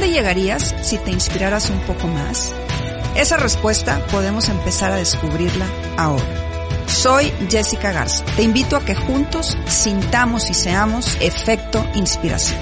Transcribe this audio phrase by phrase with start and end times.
[0.00, 2.54] llegarías si te inspiraras un poco más?
[3.16, 5.66] Esa respuesta podemos empezar a descubrirla
[5.96, 6.24] ahora.
[6.86, 8.24] Soy Jessica Garza.
[8.36, 12.60] Te invito a que juntos sintamos y seamos efecto inspiración.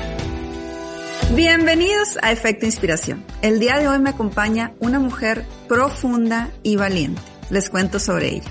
[1.34, 3.24] Bienvenidos a Efecto Inspiración.
[3.40, 7.22] El día de hoy me acompaña una mujer profunda y valiente.
[7.50, 8.50] Les cuento sobre ella.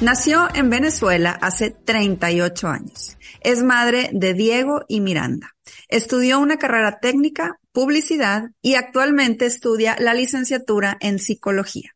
[0.00, 3.16] Nació en Venezuela hace 38 años.
[3.40, 5.56] Es madre de Diego y Miranda.
[5.88, 11.90] Estudió una carrera técnica, publicidad y actualmente estudia la licenciatura en psicología.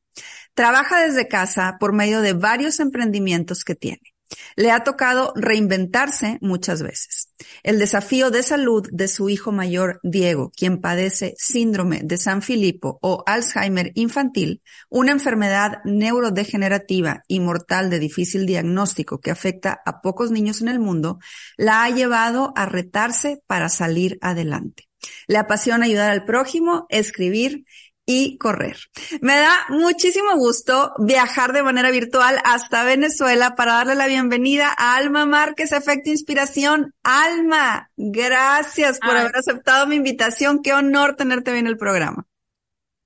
[0.54, 4.14] Trabaja desde casa por medio de varios emprendimientos que tiene.
[4.56, 7.30] Le ha tocado reinventarse muchas veces.
[7.62, 12.98] El desafío de salud de su hijo mayor, Diego, quien padece síndrome de San Filipo
[13.02, 20.30] o Alzheimer infantil, una enfermedad neurodegenerativa y mortal de difícil diagnóstico que afecta a pocos
[20.30, 21.18] niños en el mundo,
[21.56, 24.88] la ha llevado a retarse para salir adelante.
[25.26, 27.64] Le apasiona ayudar al prójimo, escribir
[28.06, 28.76] y correr.
[29.20, 34.96] Me da muchísimo gusto viajar de manera virtual hasta Venezuela para darle la bienvenida a
[34.96, 36.94] Alma Márquez, Efecto Inspiración.
[37.02, 40.62] Alma, gracias por haber aceptado mi invitación.
[40.62, 42.26] Qué honor tenerte en el programa.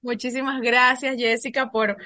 [0.01, 1.97] Muchísimas gracias, Jessica, por,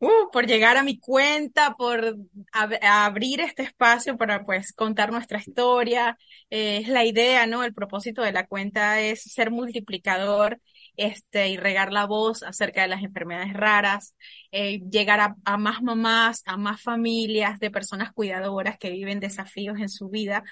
[0.00, 2.16] uh, por llegar a mi cuenta, por
[2.52, 6.18] abrir este espacio para pues contar nuestra historia.
[6.50, 7.64] Eh, es la idea, ¿no?
[7.64, 10.60] El propósito de la cuenta es ser multiplicador
[10.96, 14.14] este, y regar la voz acerca de las enfermedades raras,
[14.52, 19.78] eh, llegar a, a, más mamás, a más familias de personas cuidadoras que viven desafíos
[19.78, 20.42] en su vida,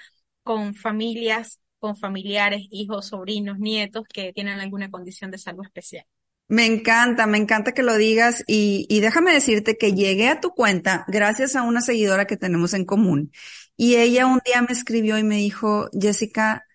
[0.43, 6.05] con familias, con familiares, hijos, sobrinos, nietos que tienen alguna condición de salud especial.
[6.49, 10.51] Me encanta, me encanta que lo digas y, y déjame decirte que llegué a tu
[10.51, 13.31] cuenta gracias a una seguidora que tenemos en común.
[13.77, 16.65] Y ella un día me escribió y me dijo, Jessica,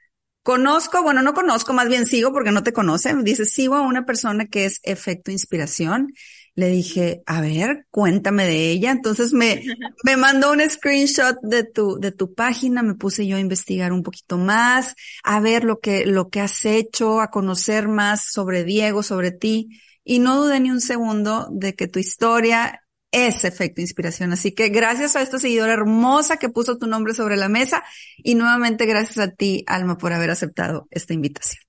[0.44, 3.14] Conozco, bueno, no conozco, más bien sigo porque no te conoce.
[3.24, 6.14] Dice, sigo a una persona que es efecto inspiración.
[6.54, 8.90] Le dije, a ver, cuéntame de ella.
[8.90, 9.62] Entonces me,
[10.04, 12.82] me mandó un screenshot de tu, de tu página.
[12.82, 16.64] Me puse yo a investigar un poquito más, a ver lo que, lo que has
[16.64, 19.80] hecho, a conocer más sobre Diego, sobre ti.
[20.04, 22.80] Y no dudé ni un segundo de que tu historia
[23.14, 24.32] es efecto inspiración.
[24.32, 27.84] Así que gracias a esta seguidora hermosa que puso tu nombre sobre la mesa
[28.16, 31.62] y nuevamente gracias a ti, Alma, por haber aceptado esta invitación.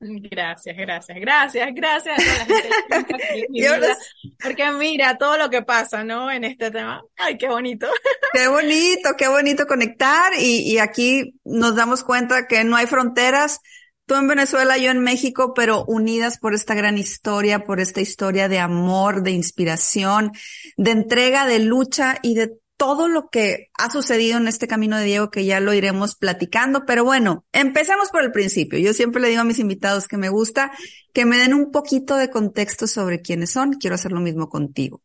[0.00, 2.70] Gracias, gracias, gracias, gracias a la gente
[4.42, 6.30] porque mira todo lo que pasa, ¿no?
[6.30, 7.02] En este tema.
[7.16, 7.88] Ay, qué bonito.
[8.32, 13.60] Qué bonito, qué bonito conectar y, y aquí nos damos cuenta que no hay fronteras,
[14.08, 18.48] Tú en Venezuela, yo en México, pero unidas por esta gran historia, por esta historia
[18.48, 20.32] de amor, de inspiración,
[20.78, 25.04] de entrega, de lucha y de todo lo que ha sucedido en este camino de
[25.04, 26.86] Diego que ya lo iremos platicando.
[26.86, 28.78] Pero bueno, empecemos por el principio.
[28.78, 30.70] Yo siempre le digo a mis invitados que me gusta
[31.12, 33.74] que me den un poquito de contexto sobre quiénes son.
[33.74, 35.02] Quiero hacer lo mismo contigo.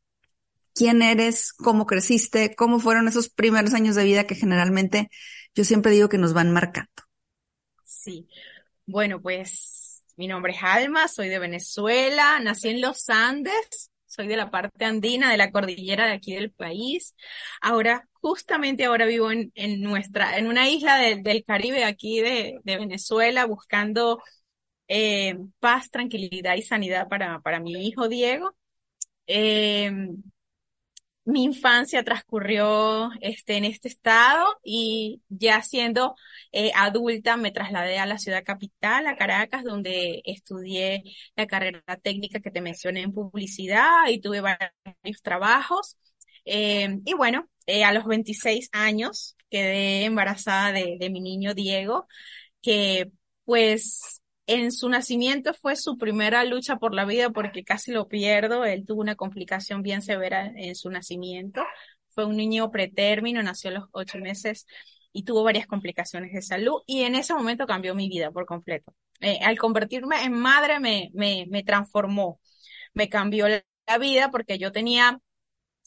[0.76, 1.52] ¿Quién eres?
[1.52, 2.56] ¿Cómo creciste?
[2.56, 5.10] ¿Cómo fueron esos primeros años de vida que generalmente
[5.56, 6.92] yo siempre digo que nos van marcando?
[7.84, 8.28] Sí.
[8.86, 14.38] Bueno, pues mi nombre es Alma, soy de Venezuela, nací en los Andes, soy de
[14.38, 17.16] la parte andina de la cordillera de aquí del país.
[17.62, 19.52] Ahora, justamente ahora vivo en,
[19.82, 24.22] nuestra, en una isla del Caribe aquí de, de Venezuela, buscando
[24.88, 28.56] eh, paz, tranquilidad y sanidad para, para mi hijo Diego.
[29.28, 29.92] Eh,
[31.26, 36.16] mi infancia transcurrió este, en este estado y ya siendo
[36.52, 41.04] eh, adulta me trasladé a la ciudad capital, a Caracas, donde estudié
[41.36, 45.98] la carrera técnica que te mencioné en publicidad y tuve varios trabajos.
[46.46, 52.08] Eh, y bueno, eh, a los 26 años quedé embarazada de, de mi niño Diego,
[52.62, 53.12] que
[53.46, 58.66] pues en su nacimiento fue su primera lucha por la vida porque casi lo pierdo.
[58.66, 61.64] Él tuvo una complicación bien severa en su nacimiento.
[62.10, 64.68] Fue un niño pretérmino, nació a los ocho meses
[65.14, 68.94] y tuvo varias complicaciones de salud y en ese momento cambió mi vida por completo.
[69.22, 72.40] Eh, al convertirme en madre me, me, me transformó,
[72.94, 75.20] me cambió la vida porque yo tenía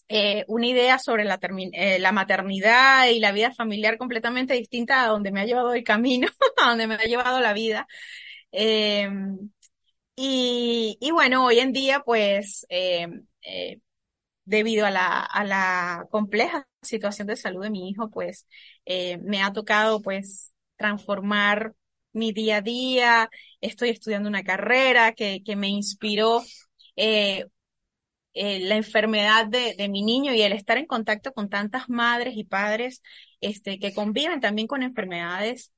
[0.09, 1.39] eh, una idea sobre la,
[1.73, 5.83] eh, la maternidad y la vida familiar completamente distinta a donde me ha llevado el
[5.85, 6.29] camino,
[6.63, 7.87] a donde me ha llevado la vida.
[8.59, 9.11] Eh,
[10.17, 13.81] y, bueno, hoy en día, pues, em, eh,
[14.45, 18.47] debido a la, compleja situación de salud de mi hijo, pues,
[18.87, 21.75] eh, me ha tocado, pues, transformar
[22.13, 23.31] mi día a día.
[23.61, 26.43] Estoy estudiando una carrera que, que me inspiró
[26.97, 27.47] eh,
[28.35, 33.03] la enfermedad de, mi niño y el estar en contacto con tantas madres y padres
[33.41, 35.73] este, que conviven también con enfermedades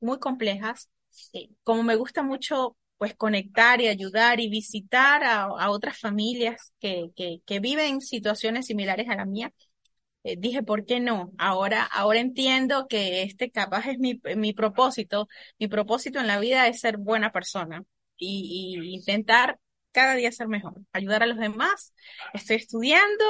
[0.00, 0.90] muy complejas.
[1.32, 7.10] Eh, como me gusta mucho pues conectar y ayudar y visitar a, otras familias que,
[7.16, 9.52] que, viven situaciones similares a la mía,
[10.24, 11.32] eh, dije, ¿por qué no?
[11.38, 15.28] Ahora, ahora entiendo que este capaz es mi, mi propósito.
[15.58, 17.84] Mi propósito en la vida es ser buena persona
[18.16, 19.58] y, y intentar
[19.94, 21.94] cada día ser mejor, ayudar a los demás.
[22.34, 23.24] Estoy estudiando,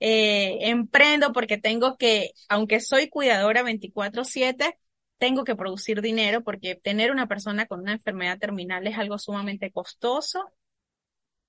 [0.00, 4.78] eh, emprendo porque tengo que, aunque soy cuidadora 24/7,
[5.18, 9.70] tengo que producir dinero porque tener una persona con una enfermedad terminal es algo sumamente
[9.72, 10.52] costoso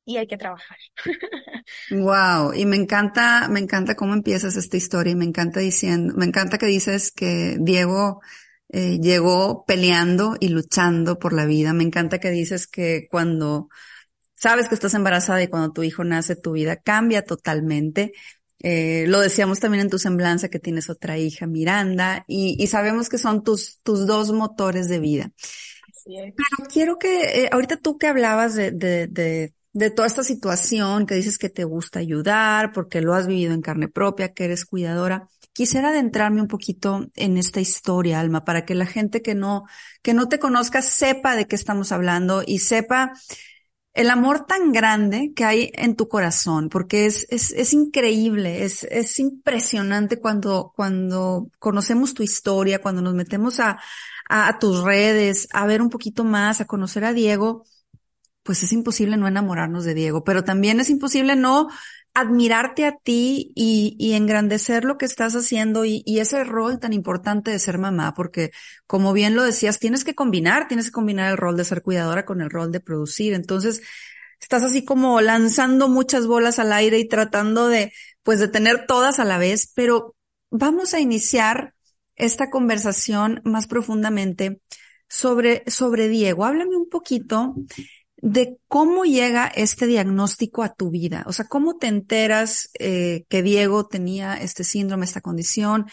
[0.05, 0.77] y hay que trabajar.
[1.91, 6.25] wow, y me encanta, me encanta cómo empiezas esta historia y me encanta diciendo, me
[6.25, 8.21] encanta que dices que Diego
[8.69, 11.73] eh, llegó peleando y luchando por la vida.
[11.73, 13.69] Me encanta que dices que cuando
[14.35, 18.13] sabes que estás embarazada y cuando tu hijo nace, tu vida cambia totalmente.
[18.59, 23.09] Eh, lo decíamos también en tu semblanza que tienes otra hija, Miranda, y, y sabemos
[23.09, 25.31] que son tus, tus dos motores de vida.
[26.05, 31.05] Pero quiero que, eh, ahorita tú que hablabas de, de, de, de, toda esta situación,
[31.05, 34.65] que dices que te gusta ayudar, porque lo has vivido en carne propia, que eres
[34.65, 39.65] cuidadora, quisiera adentrarme un poquito en esta historia, Alma, para que la gente que no,
[40.01, 43.11] que no te conozca sepa de qué estamos hablando y sepa
[43.97, 48.83] el amor tan grande que hay en tu corazón, porque es, es, es increíble, es,
[48.85, 53.79] es impresionante cuando, cuando conocemos tu historia, cuando nos metemos a,
[54.29, 57.63] a, a tus redes, a ver un poquito más, a conocer a Diego,
[58.43, 61.67] pues es imposible no enamorarnos de Diego, pero también es imposible no
[62.19, 66.91] admirarte a ti y, y, engrandecer lo que estás haciendo y, y, ese rol tan
[66.91, 68.49] importante de ser mamá, porque
[68.87, 72.25] como bien lo decías, tienes que combinar, tienes que combinar el rol de ser cuidadora
[72.25, 73.35] con el rol de producir.
[73.35, 73.83] Entonces,
[74.41, 77.93] estás así como lanzando muchas bolas al aire y tratando de,
[78.23, 80.15] pues, de tener todas a la vez, pero
[80.49, 81.75] vamos a iniciar
[82.15, 84.59] esta conversación más profundamente
[85.07, 86.45] sobre, sobre Diego.
[86.45, 87.53] Háblame un poquito
[88.21, 91.23] de cómo llega este diagnóstico a tu vida.
[91.27, 95.85] O sea, cómo te enteras eh, que Diego tenía este síndrome, esta condición.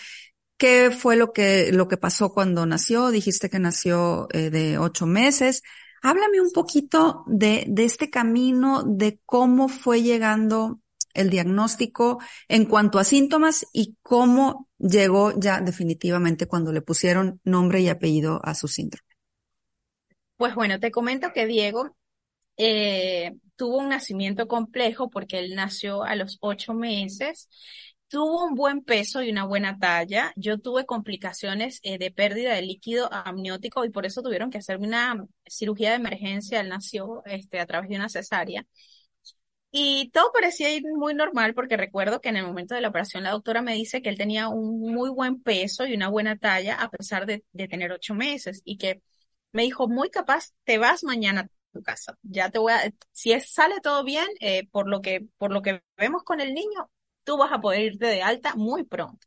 [0.57, 3.11] ¿Qué fue lo que, lo que pasó cuando nació?
[3.11, 5.63] Dijiste que nació eh, de ocho meses.
[6.03, 10.81] Háblame un poquito de, de este camino, de cómo fue llegando
[11.13, 17.81] el diagnóstico en cuanto a síntomas y cómo llegó ya definitivamente cuando le pusieron nombre
[17.81, 19.09] y apellido a su síndrome.
[20.37, 21.97] Pues bueno, te comento que Diego
[22.57, 27.49] eh, tuvo un nacimiento complejo porque él nació a los ocho meses.
[28.09, 30.33] Tuvo un buen peso y una buena talla.
[30.37, 34.87] Yo tuve complicaciones eh, de pérdida de líquido amniótico y por eso tuvieron que hacerme
[34.89, 36.61] una cirugía de emergencia.
[36.61, 38.67] Él nació este, a través de una cesárea.
[39.77, 43.25] Y todo parecía ir muy normal porque recuerdo que en el momento de la operación
[43.25, 46.77] la doctora me dice que él tenía un muy buen peso y una buena talla
[46.77, 49.03] a pesar de, de tener ocho meses y que
[49.53, 52.19] me dijo, muy capaz, te vas mañana tu casa.
[52.23, 55.83] Ya te voy a, si sale todo bien, eh, por lo que, por lo que
[55.99, 56.91] vemos con el niño,
[57.25, 59.27] tú vas a poder irte de alta muy pronto.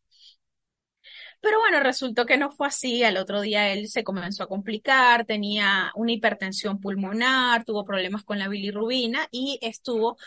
[1.41, 3.03] Pero bueno, resultó que no fue así.
[3.03, 8.39] Al otro día él se comenzó a complicar, tenía una hipertensión pulmonar, tuvo problemas con
[8.39, 10.17] la bilirrubina y estuvo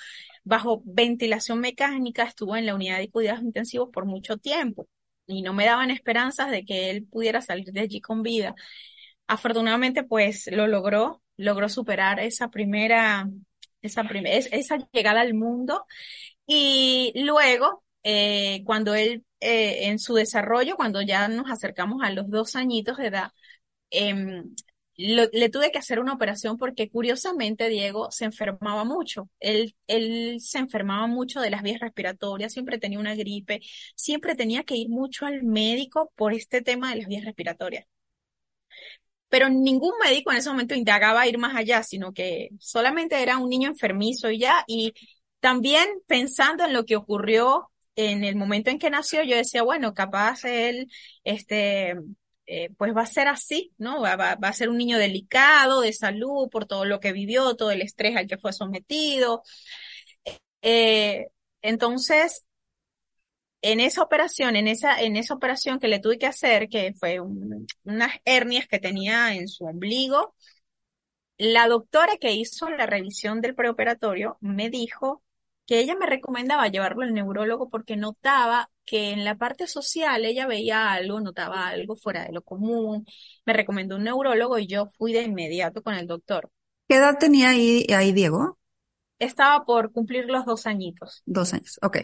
[0.44, 4.88] bajo ventilación mecánica, estuvo en la unidad de cuidados intensivos por mucho tiempo
[5.26, 8.54] y no me daban esperanzas de que él pudiera salir de allí con vida.
[9.26, 13.28] Afortunadamente, pues lo logró, logró superar esa primera,
[13.82, 15.87] esa, esa llegada al mundo.
[16.47, 22.28] Y luego, eh, cuando él, eh, en su desarrollo, cuando ya nos acercamos a los
[22.30, 23.32] dos añitos de edad,
[24.97, 29.30] lo, le tuve que hacer una operación porque curiosamente Diego se enfermaba mucho.
[29.40, 33.61] Él, él se enfermaba mucho de las vías respiratorias, siempre tenía una gripe,
[33.97, 37.87] siempre tenía que ir mucho al médico por este tema de las vías respiratorias.
[39.30, 43.49] Pero ningún médico en ese momento indagaba ir más allá, sino que solamente era un
[43.49, 44.92] niño enfermizo y ya, y
[45.40, 49.94] también pensando en lo que ocurrió en el momento en que nació, yo decía, bueno,
[49.94, 50.88] capaz él,
[51.25, 51.94] este,
[52.46, 54.00] eh, pues va a ser así, ¿no?
[54.00, 57.70] Va, va, a ser un niño delicado de salud por todo lo que vivió, todo
[57.70, 59.42] el estrés al que fue sometido.
[60.62, 61.28] Eh,
[61.62, 62.44] entonces,
[63.62, 67.21] en esa operación, en esa, en esa operación que le tuve que hacer, que fue
[67.21, 70.35] unas hernias que tenía en su ombligo,
[71.38, 75.23] la doctora que hizo la revisión del preoperatorio me dijo
[75.67, 80.47] que ella me recomendaba llevarlo al neurólogo porque notaba que en la parte social ella
[80.47, 83.07] veía algo, notaba algo fuera de lo común.
[83.47, 86.50] Me recomendó un neurólogo y yo fui de inmediato con el doctor.
[86.88, 88.59] ¿Qué edad tenía ahí, ahí Diego?
[89.19, 91.23] Estaba por cumplir los dos añitos.
[91.25, 91.99] Dos años, ok.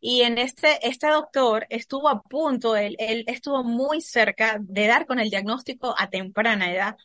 [0.00, 5.06] Y en este, este doctor estuvo a punto, él, él estuvo muy cerca de dar
[5.06, 6.96] con el diagnóstico a temprana edad,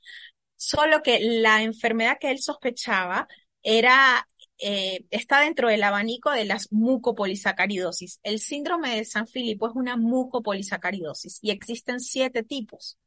[0.56, 3.28] solo que la enfermedad que él sospechaba
[3.64, 4.28] era
[4.62, 8.20] eh, está dentro del abanico de las mucopolisacaridosis.
[8.24, 12.98] El síndrome de San Filipo es una mucopolisacaridosis y existen siete tipos.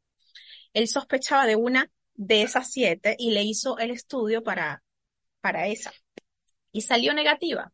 [0.73, 4.83] Él sospechaba de una de esas siete y le hizo el estudio para,
[5.41, 5.93] para esa.
[6.73, 7.73] Y salió negativa.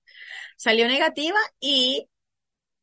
[0.56, 2.08] Salió negativa y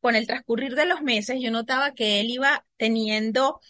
[0.00, 3.60] con el transcurrir de los meses yo notaba que él iba teniendo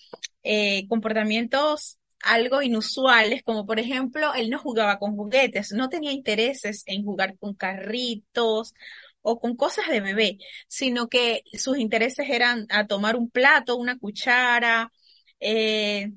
[0.42, 6.82] eh, comportamientos algo inusuales, como por ejemplo, él no jugaba con juguetes, no tenía intereses
[6.86, 8.74] en jugar con carritos
[9.22, 10.38] o con cosas de bebé,
[10.68, 14.92] sino que sus intereses eran a tomar un plato, una cuchara,
[15.40, 16.12] eh,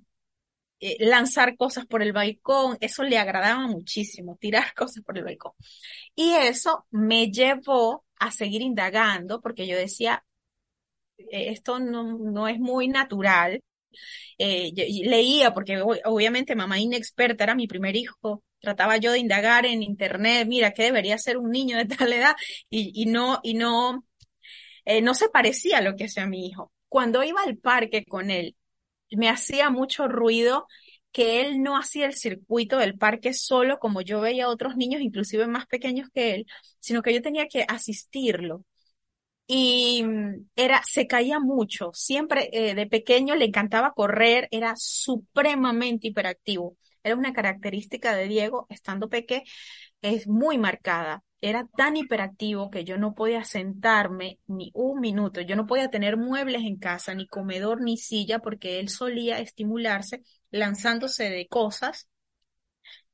[0.80, 5.54] eh, lanzar cosas por el balcón, eso le agradaba muchísimo, tirar cosas por el balcón.
[6.16, 10.24] Y eso me llevó a seguir indagando, porque yo decía,
[11.18, 13.62] e-, esto no, no es muy natural,
[14.38, 14.72] eh,
[15.06, 20.48] leía, porque obviamente mamá inexperta era mi primer hijo, trataba yo de indagar en internet,
[20.48, 22.36] mira, ¿qué debería ser un niño de tal edad?
[22.70, 24.06] Y, y no, y no,
[24.86, 26.72] eh, no se parecía a lo que hacía mi hijo.
[26.90, 28.56] Cuando iba al parque con él,
[29.12, 30.68] me hacía mucho ruido
[31.12, 35.02] que él no hacía el circuito del parque solo como yo veía a otros niños,
[35.02, 36.46] inclusive más pequeños que él,
[36.80, 38.64] sino que yo tenía que asistirlo
[39.48, 41.92] y mm, era, se caía mucho.
[41.94, 46.78] Siempre eh, de pequeño le encantaba correr, era supremamente hiperactivo.
[47.04, 49.44] Era una característica de Diego, estando peque,
[50.02, 51.24] es muy marcada.
[51.42, 55.42] Era tan hiperactivo que yo no podía sentarme ni un minuto.
[55.42, 60.24] Yo no podía tener muebles en casa, ni comedor, ni silla, porque él solía estimularse
[60.52, 62.08] lanzándose de cosas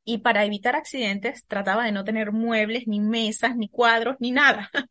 [0.04, 4.70] y para evitar accidentes trataba de no tener muebles, ni mesas, ni cuadros, ni nada.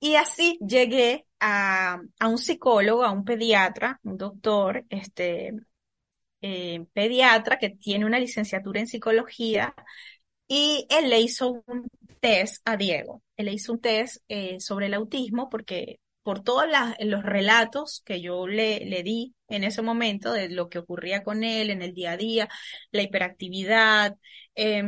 [0.00, 5.52] Y así llegué a, a un psicólogo, a un pediatra, un doctor, este,
[6.42, 9.74] eh, pediatra que tiene una licenciatura en psicología
[10.48, 11.88] y él le hizo un
[12.20, 13.22] test a Diego.
[13.36, 16.64] Él le hizo un test eh, sobre el autismo porque por todos
[17.00, 21.42] los relatos que yo le, le di en ese momento de lo que ocurría con
[21.44, 22.48] él en el día a día,
[22.92, 24.16] la hiperactividad,
[24.54, 24.82] eh,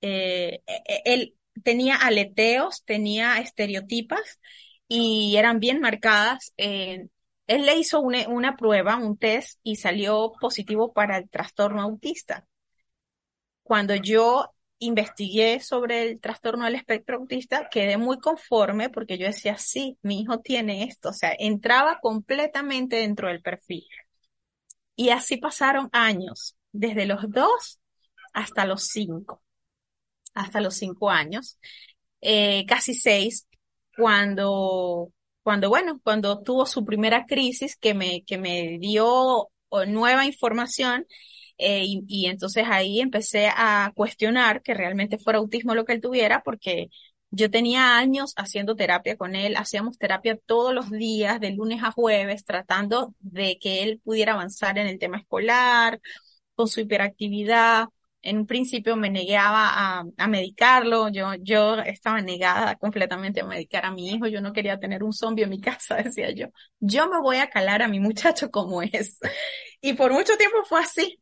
[0.00, 0.60] eh,
[1.04, 4.40] él tenía aleteos, tenía estereotipas
[4.88, 6.52] y eran bien marcadas.
[6.56, 7.08] él
[7.46, 12.46] le hizo una prueba, un test, y salió positivo para el trastorno autista.
[13.62, 14.52] Cuando yo
[14.86, 20.20] investigué sobre el trastorno del espectro autista, quedé muy conforme porque yo decía, sí, mi
[20.20, 23.84] hijo tiene esto, o sea, entraba completamente dentro del perfil.
[24.96, 27.80] Y así pasaron años, desde los dos
[28.32, 29.42] hasta los cinco
[30.34, 31.58] hasta los cinco años,
[32.20, 33.46] eh, casi seis,
[33.96, 35.12] cuando,
[35.42, 39.48] cuando, bueno, cuando tuvo su primera crisis que me, que me dio
[39.86, 41.06] nueva información,
[41.58, 46.42] eh, y, entonces ahí empecé a cuestionar que realmente fuera autismo lo que él tuviera,
[46.42, 46.88] porque
[47.30, 51.92] yo tenía años haciendo terapia con él, hacíamos terapia todos los días, de lunes a
[51.92, 56.00] jueves, tratando de que él pudiera avanzar en el tema escolar,
[56.54, 57.86] con su hiperactividad,
[58.22, 63.84] en un principio me negaba a, a, medicarlo, yo, yo estaba negada completamente a medicar
[63.84, 66.46] a mi hijo, yo no quería tener un zombie en mi casa, decía yo.
[66.78, 69.18] Yo me voy a calar a mi muchacho como es.
[69.84, 71.21] Y por mucho tiempo fue así.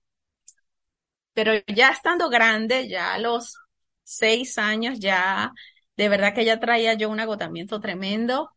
[1.40, 3.56] Pero ya estando grande, ya a los
[4.02, 5.52] seis años, ya
[5.96, 8.50] de verdad que ya traía yo un agotamiento tremendo.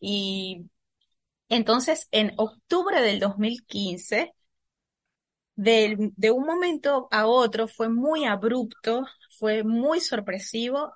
[0.00, 0.66] Y
[1.48, 4.34] entonces en octubre del 2015,
[5.56, 9.04] de, de un momento a otro fue muy abrupto,
[9.38, 10.92] fue muy sorpresivo.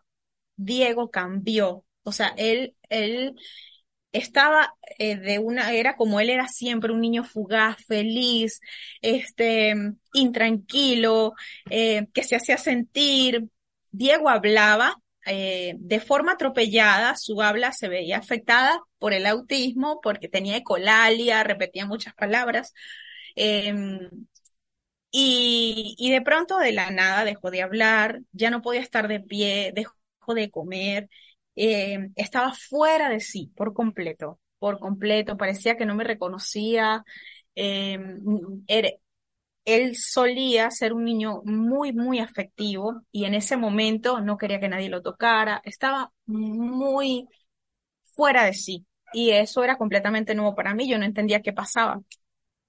[0.56, 1.84] Diego cambió.
[2.04, 3.36] O sea, él, él
[4.14, 8.60] estaba eh, de una, era como él era siempre, un niño fugaz, feliz,
[9.02, 9.74] este,
[10.14, 11.34] intranquilo,
[11.70, 13.44] eh, que se hacía sentir.
[13.90, 20.28] Diego hablaba eh, de forma atropellada, su habla se veía afectada por el autismo, porque
[20.28, 22.72] tenía ecolalia, repetía muchas palabras.
[23.36, 24.08] Em,
[25.10, 29.20] y, y de pronto de la nada dejó de hablar, ya no podía estar de
[29.20, 29.94] pie, dejó
[30.34, 31.08] de comer,
[31.56, 37.04] eh, estaba fuera de sí por completo, por completo, parecía que no me reconocía.
[37.56, 37.98] Eh,
[39.64, 44.68] él solía ser un niño muy, muy afectivo y en ese momento no quería que
[44.68, 47.28] nadie lo tocara, estaba muy
[48.14, 52.00] fuera de sí y eso era completamente nuevo para mí, yo no entendía qué pasaba,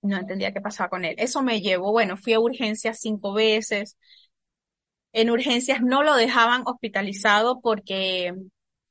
[0.03, 1.15] no entendía qué pasaba con él.
[1.19, 3.97] Eso me llevó, bueno, fui a urgencias cinco veces,
[5.13, 8.33] en urgencias no lo dejaban hospitalizado porque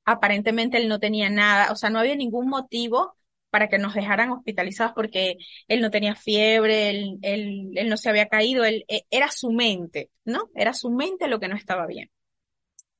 [0.05, 3.17] aparentemente él no tenía nada, o sea, no había ningún motivo
[3.51, 5.37] para que nos dejaran hospitalizados porque
[5.69, 10.11] él no tenía fiebre, él, él, no se había caído, él, e, era su mente,
[10.25, 10.51] ¿no?
[10.55, 12.11] Era su mente lo que no estaba bien.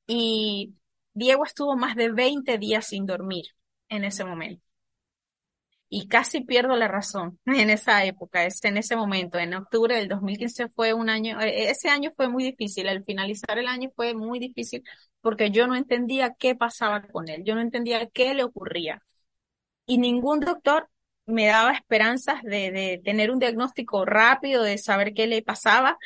[0.07, 0.75] Y
[1.13, 3.47] Diego estuvo más de 20 días sin dormir
[3.89, 4.64] en ese momento.
[5.97, 10.69] Y casi pierdo la razón en esa época, en ese momento, en octubre del 2015
[10.71, 14.41] fue un año, e, ese año fue muy difícil, al finalizar el año fue muy
[14.41, 14.83] difícil
[15.21, 19.03] porque yo no entendía qué pasaba con él, yo no entendía qué le ocurría.
[19.87, 20.89] Y ningún doctor
[21.27, 25.99] me daba esperanzas de, de tener un diagnóstico rápido, de saber qué le pasaba.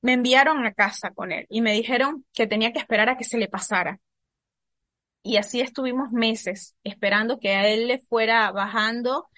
[0.00, 3.24] Me enviaron a casa con él y me dijeron que tenía que esperar a que
[3.24, 3.98] se le pasara.
[5.22, 9.28] Y así estuvimos meses esperando que a él le fuera bajando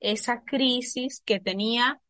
[0.00, 2.00] esa crisis que tenía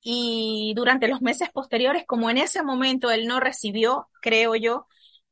[0.00, 4.86] y durante los meses posteriores, como en ese momento él no recibió, creo yo,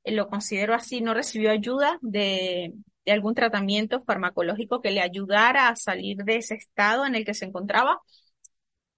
[0.05, 2.73] lo considero así, no recibió ayuda de,
[3.05, 7.35] de algún tratamiento farmacológico que le ayudara a salir de ese estado en el que
[7.35, 8.01] se encontraba,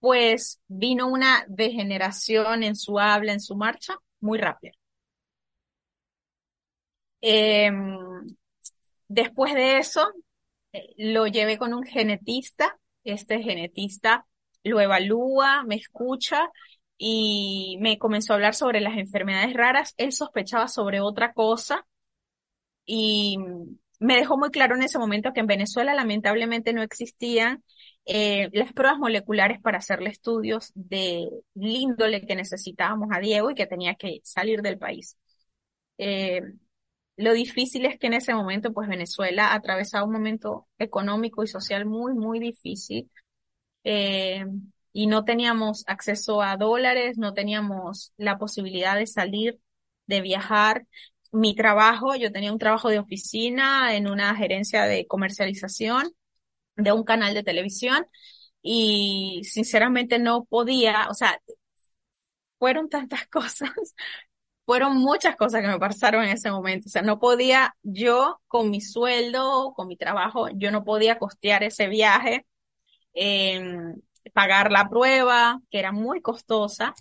[0.00, 4.72] pues vino una degeneración en su habla, en su marcha, muy rápida.
[7.20, 8.26] Em,
[9.08, 10.06] después de eso,
[10.72, 12.78] eh, lo llevé con un genetista.
[13.04, 14.26] Este genetista
[14.64, 16.50] lo evalúa, me escucha
[16.98, 19.94] y me comenzó a hablar sobre las enfermedades raras.
[19.96, 21.86] Él sospechaba sobre otra cosa
[22.84, 23.38] y
[23.98, 27.64] me dejó muy claro en ese momento que en Venezuela lamentablemente no existían
[28.04, 33.66] eh, las pruebas moleculares para hacerle estudios de índole que necesitábamos a Diego y que
[33.66, 35.16] tenía que salir del país.
[35.98, 36.42] Eh,
[37.16, 41.86] lo difícil es que en ese momento, pues Venezuela atravesaba un momento económico y social
[41.86, 43.10] muy, muy difícil.
[43.84, 44.44] Eh,
[44.92, 49.58] y no teníamos acceso a dólares, no teníamos la posibilidad de salir,
[50.06, 50.86] de viajar.
[51.32, 56.12] Mi trabajo, yo tenía un trabajo de oficina en una gerencia de comercialización
[56.76, 58.06] de un canal de televisión
[58.62, 61.40] y sinceramente no podía, o sea,
[62.58, 63.70] fueron tantas cosas,
[64.66, 66.88] fueron muchas cosas que me pasaron en ese momento.
[66.88, 71.62] O sea, no podía yo con mi sueldo, con mi trabajo, yo no podía costear
[71.64, 72.46] ese viaje.
[73.14, 73.62] Eh,
[74.32, 76.94] pagar la prueba, que era muy costosa,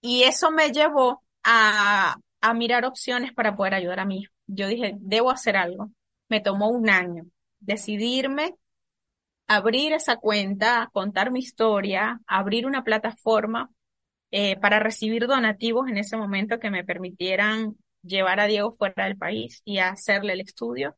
[0.00, 4.26] y eso me llevó a, a mirar opciones para poder ayudar a mí.
[4.46, 5.90] Yo dije, debo hacer algo.
[6.28, 7.24] Me tomó un año
[7.60, 8.56] decidirme,
[9.46, 13.70] abrir esa cuenta, contar mi historia, abrir una plataforma
[14.32, 19.16] eh, para recibir donativos en ese momento que me permitieran llevar a Diego fuera del
[19.16, 20.96] país y hacerle el estudio.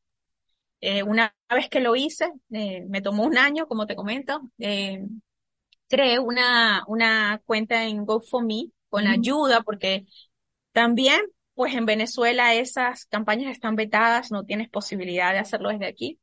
[0.81, 5.07] Eh, una vez que lo hice, eh, me tomó un año, como te comento, eh,
[5.89, 10.07] creé una, una cuenta en GoFundMe con ayuda, porque
[10.73, 11.23] también,
[11.55, 16.19] pues en Venezuela esas campañas están vetadas, no tienes posibilidad de hacerlo desde aquí.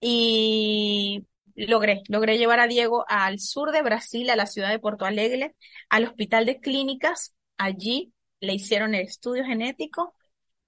[0.00, 1.24] Y
[1.56, 5.54] logré, logré llevar a Diego al sur de Brasil, a la ciudad de Porto Alegre,
[5.88, 7.34] al hospital de clínicas.
[7.58, 10.14] Allí le hicieron el estudio genético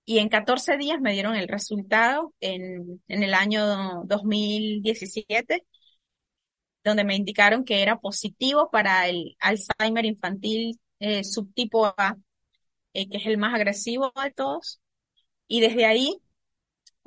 [0.04, 5.64] y en 14 días me dieron el resultado en, en el año 2017
[6.84, 12.16] donde me indicaron que era positivo para el Alzheimer infantil eh, subtipo A,
[12.94, 14.80] eh, que es el más agresivo de todos.
[15.48, 16.20] Y desde ahí,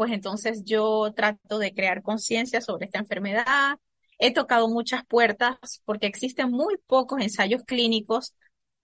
[0.02, 3.78] pues entonces yo trato de crear conciencia sobre esta enfermedad.
[4.18, 8.36] He tocado muchas puertas porque existen muy pocos ensayos clínicos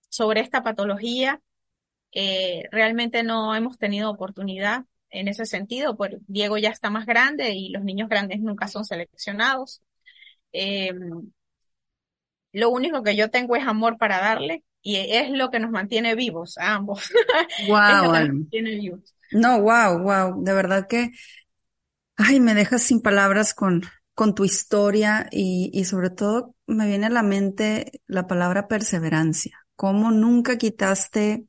[0.10, 1.42] sobre esta patología.
[2.12, 7.50] Eh, realmente no hemos tenido oportunidad en ese sentido, pues Diego ya está más grande
[7.56, 9.82] y los niños grandes nunca son seleccionados.
[10.54, 10.94] Eh,
[12.52, 16.14] lo único que yo tengo es amor para darle y es lo que nos mantiene
[16.14, 17.12] vivos a ambos.
[17.68, 18.46] Wow.
[19.32, 20.44] No, wow, wow.
[20.44, 21.12] De verdad que
[22.16, 23.84] Ay, me dejas sin palabras con,
[24.16, 29.58] con tu historia y, y sobre todo me viene a la mente la palabra perseverancia.
[29.76, 31.46] Cómo nunca quitaste,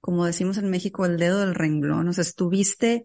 [0.00, 2.08] como decimos en México, el dedo del renglón.
[2.08, 3.04] O sea, estuviste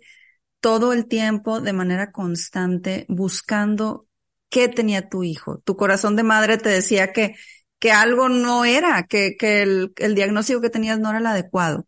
[0.61, 4.07] todo el tiempo de manera constante buscando
[4.49, 5.59] qué tenía tu hijo.
[5.65, 7.35] Tu corazón de madre te decía que,
[7.79, 11.87] que algo no era, que, que el, el diagnóstico que tenías no era el adecuado.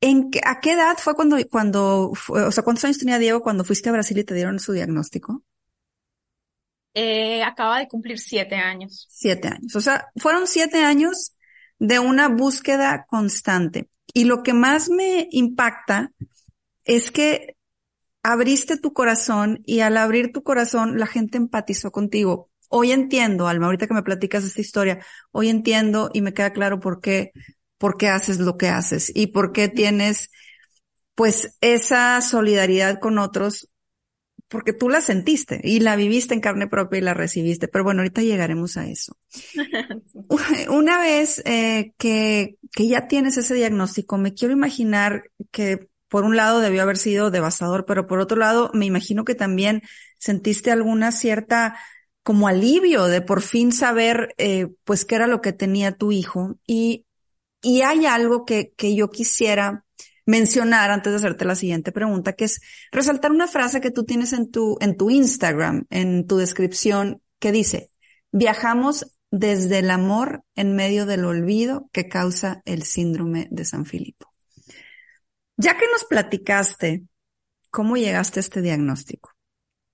[0.00, 3.64] ¿En qué, ¿A qué edad fue cuando, cuando, o sea, cuántos años tenía Diego cuando
[3.64, 5.44] fuiste a Brasil y te dieron su diagnóstico?
[6.94, 9.06] Eh, acaba de cumplir siete años.
[9.10, 9.76] Siete años.
[9.76, 11.34] O sea, fueron siete años
[11.78, 13.88] de una búsqueda constante.
[14.12, 16.12] Y lo que más me impacta
[16.84, 17.56] es que
[18.22, 22.50] abriste tu corazón y al abrir tu corazón la gente empatizó contigo.
[22.68, 26.80] Hoy entiendo, Alma, ahorita que me platicas esta historia, hoy entiendo y me queda claro
[26.80, 27.32] por qué
[27.80, 30.30] por qué haces lo que haces y por qué tienes
[31.14, 33.70] pues esa solidaridad con otros
[34.48, 37.68] porque tú la sentiste y la viviste en carne propia y la recibiste.
[37.68, 39.16] Pero bueno, ahorita llegaremos a eso.
[40.68, 46.36] Una vez eh, que, que ya tienes ese diagnóstico, me quiero imaginar que por un
[46.36, 49.82] lado debió haber sido devastador, pero por otro lado me imagino que también
[50.18, 51.78] sentiste alguna cierta
[52.24, 56.58] como alivio de por fin saber eh, pues qué era lo que tenía tu hijo
[56.66, 57.06] y
[57.62, 59.84] y hay algo que, que yo quisiera
[60.26, 62.60] mencionar antes de hacerte la siguiente pregunta, que es
[62.92, 67.52] resaltar una frase que tú tienes en tu, en tu Instagram, en tu descripción, que
[67.52, 67.90] dice,
[68.30, 74.32] viajamos desde el amor en medio del olvido que causa el síndrome de San Filipo.
[75.56, 77.04] Ya que nos platicaste
[77.70, 79.30] cómo llegaste a este diagnóstico,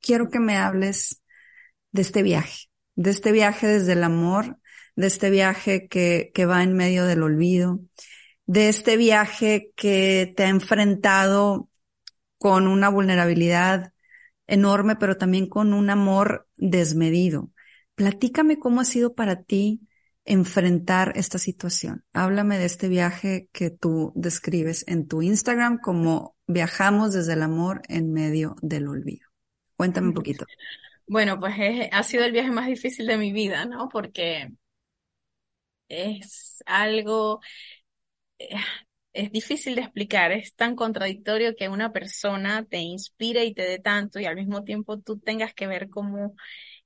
[0.00, 1.22] quiero que me hables
[1.92, 4.58] de este viaje, de este viaje desde el amor
[4.96, 7.80] de este viaje que, que va en medio del olvido,
[8.46, 11.68] de este viaje que te ha enfrentado
[12.38, 13.92] con una vulnerabilidad
[14.46, 17.50] enorme, pero también con un amor desmedido.
[17.94, 19.80] Platícame cómo ha sido para ti
[20.24, 22.04] enfrentar esta situación.
[22.12, 27.82] Háblame de este viaje que tú describes en tu Instagram como viajamos desde el amor
[27.88, 29.26] en medio del olvido.
[29.76, 30.46] Cuéntame un poquito.
[31.06, 31.54] Bueno, pues
[31.92, 33.88] ha sido el viaje más difícil de mi vida, ¿no?
[33.88, 34.52] Porque
[35.88, 37.40] es algo,
[38.38, 38.56] eh,
[39.12, 43.78] es difícil de explicar, es tan contradictorio que una persona te inspire y te dé
[43.78, 46.36] tanto y al mismo tiempo tú tengas que ver cómo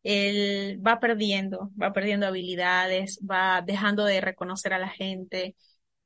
[0.05, 5.57] él va perdiendo, va perdiendo habilidades, va dejando de reconocer a la gente,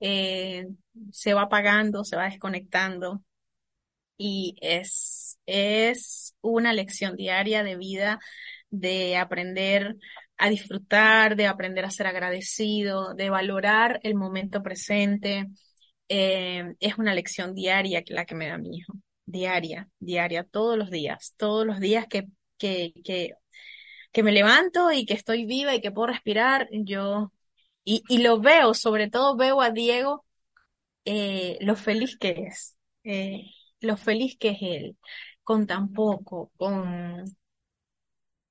[0.00, 0.68] eh,
[1.12, 3.22] se va apagando, se va desconectando.
[4.16, 8.20] Y es, es una lección diaria de vida
[8.70, 9.96] de aprender
[10.38, 15.46] a disfrutar, de aprender a ser agradecido, de valorar el momento presente.
[16.08, 18.94] Eh, es una lección diaria la que me da mi hijo.
[19.26, 22.26] Diaria, diaria, todos los días, todos los días que,
[22.58, 23.32] que, que,
[24.12, 27.32] que me levanto y que estoy viva y que puedo respirar, yo,
[27.84, 30.24] y, y lo veo, sobre todo veo a Diego,
[31.04, 33.46] eh, lo feliz que es, eh,
[33.80, 34.98] lo feliz que es él,
[35.42, 37.24] con tan poco, con,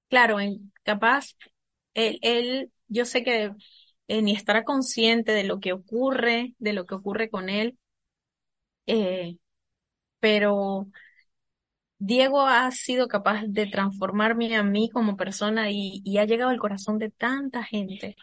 [0.10, 0.38] claro,
[0.84, 1.36] capaz
[1.94, 3.52] él, él yo sé que
[4.08, 7.78] eh, ni estará consciente de lo que ocurre, de lo que ocurre con él,
[8.86, 9.38] eh,
[10.20, 10.88] pero
[12.00, 16.60] Diego ha sido capaz de transformarme a mí como persona y, y ha llegado al
[16.60, 18.16] corazón de tanta gente,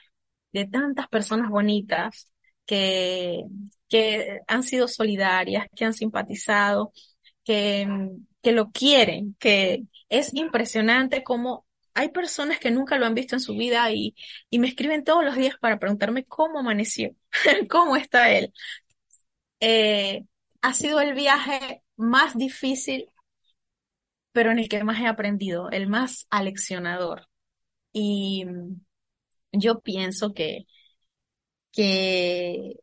[0.53, 2.33] de tantas personas bonitas
[2.67, 3.45] que,
[3.89, 6.93] que han sido solidarias, que han simpatizado,
[7.45, 7.89] que,
[8.43, 11.67] que lo quieren, que es impresionante cómo
[12.01, 14.15] hay personas que nunca lo han visto en su vida y,
[14.53, 17.15] me escriben todos los días para preguntarme cómo amaneció,
[17.71, 18.53] cómo está él.
[19.61, 20.25] Eh,
[20.63, 23.11] ha sido el viaje más difícil,
[24.33, 27.29] pero en el que más he aprendido, el más aleccionador.
[27.93, 28.47] Y
[29.53, 30.67] yo pienso que,
[31.73, 32.77] que,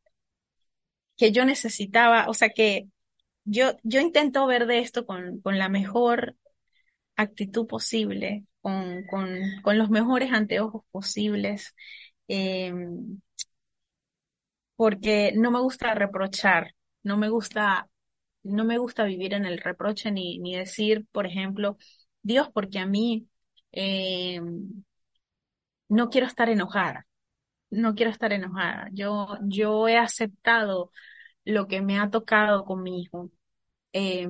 [1.17, 2.87] que yo necesitaba, o sea que
[3.45, 6.35] yo, yo intento ver de esto con, con la mejor
[7.15, 11.73] actitud posible, con, con, con los mejores anteojos posibles,
[12.27, 12.73] eh,
[14.75, 17.87] porque no me gusta reprochar, no me gusta,
[18.43, 21.77] no me gusta vivir en el reproche ni, ni decir, por ejemplo,
[22.21, 23.27] Dios, porque a mí
[23.71, 24.39] eh,
[25.89, 27.07] no quiero estar enojada,
[27.71, 28.89] no quiero estar enojada.
[28.93, 30.91] Yo, yo he aceptado
[31.45, 33.31] lo que me ha tocado con mi hijo.
[33.93, 34.27] Eh,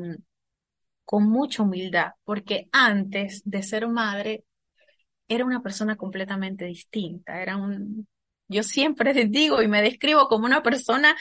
[1.08, 4.43] con mucha humildad, porque antes de ser madre
[5.30, 8.10] era una persona completamente distinta, era un,
[8.50, 11.15] yo siempre digo y me describo como una persona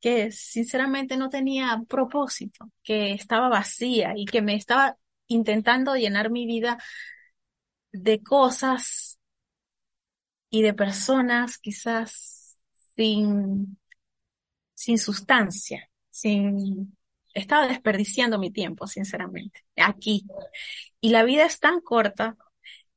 [0.00, 4.96] que sinceramente no tenía propósito, que estaba vacía y que me estaba
[5.26, 6.78] intentando llenar mi vida
[7.92, 9.18] de cosas
[10.48, 12.56] y de personas quizás
[12.96, 13.78] sin,
[14.72, 16.95] sin sustancia, sin,
[17.36, 20.26] estaba desperdiciando mi tiempo, sinceramente, aquí.
[21.00, 22.36] Y la vida es tan corta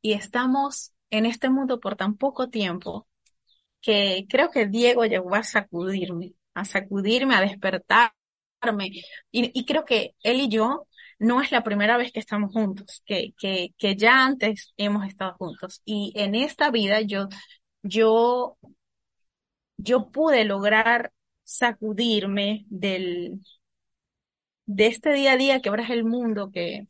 [0.02, 3.08] y estamos en este mundo por tan poco tiempo
[3.82, 8.92] que creo que Diego llegó a sacudirme, a sacudirme, a despertarme.
[9.32, 10.88] Y, creo que él y yo
[11.20, 15.34] no es la primera vez que estamos juntos, que, que, que ya antes hemos estado
[15.36, 15.82] juntos.
[15.86, 17.28] Y en esta vida yo,
[17.84, 18.58] yo,
[19.78, 21.12] yo pude lograr
[21.44, 23.42] sacudirme del,
[24.72, 26.88] de este día a día que ahora es el mundo que,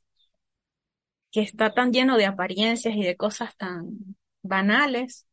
[1.32, 5.30] que está tan lleno de apariencias y de cosas tan banales.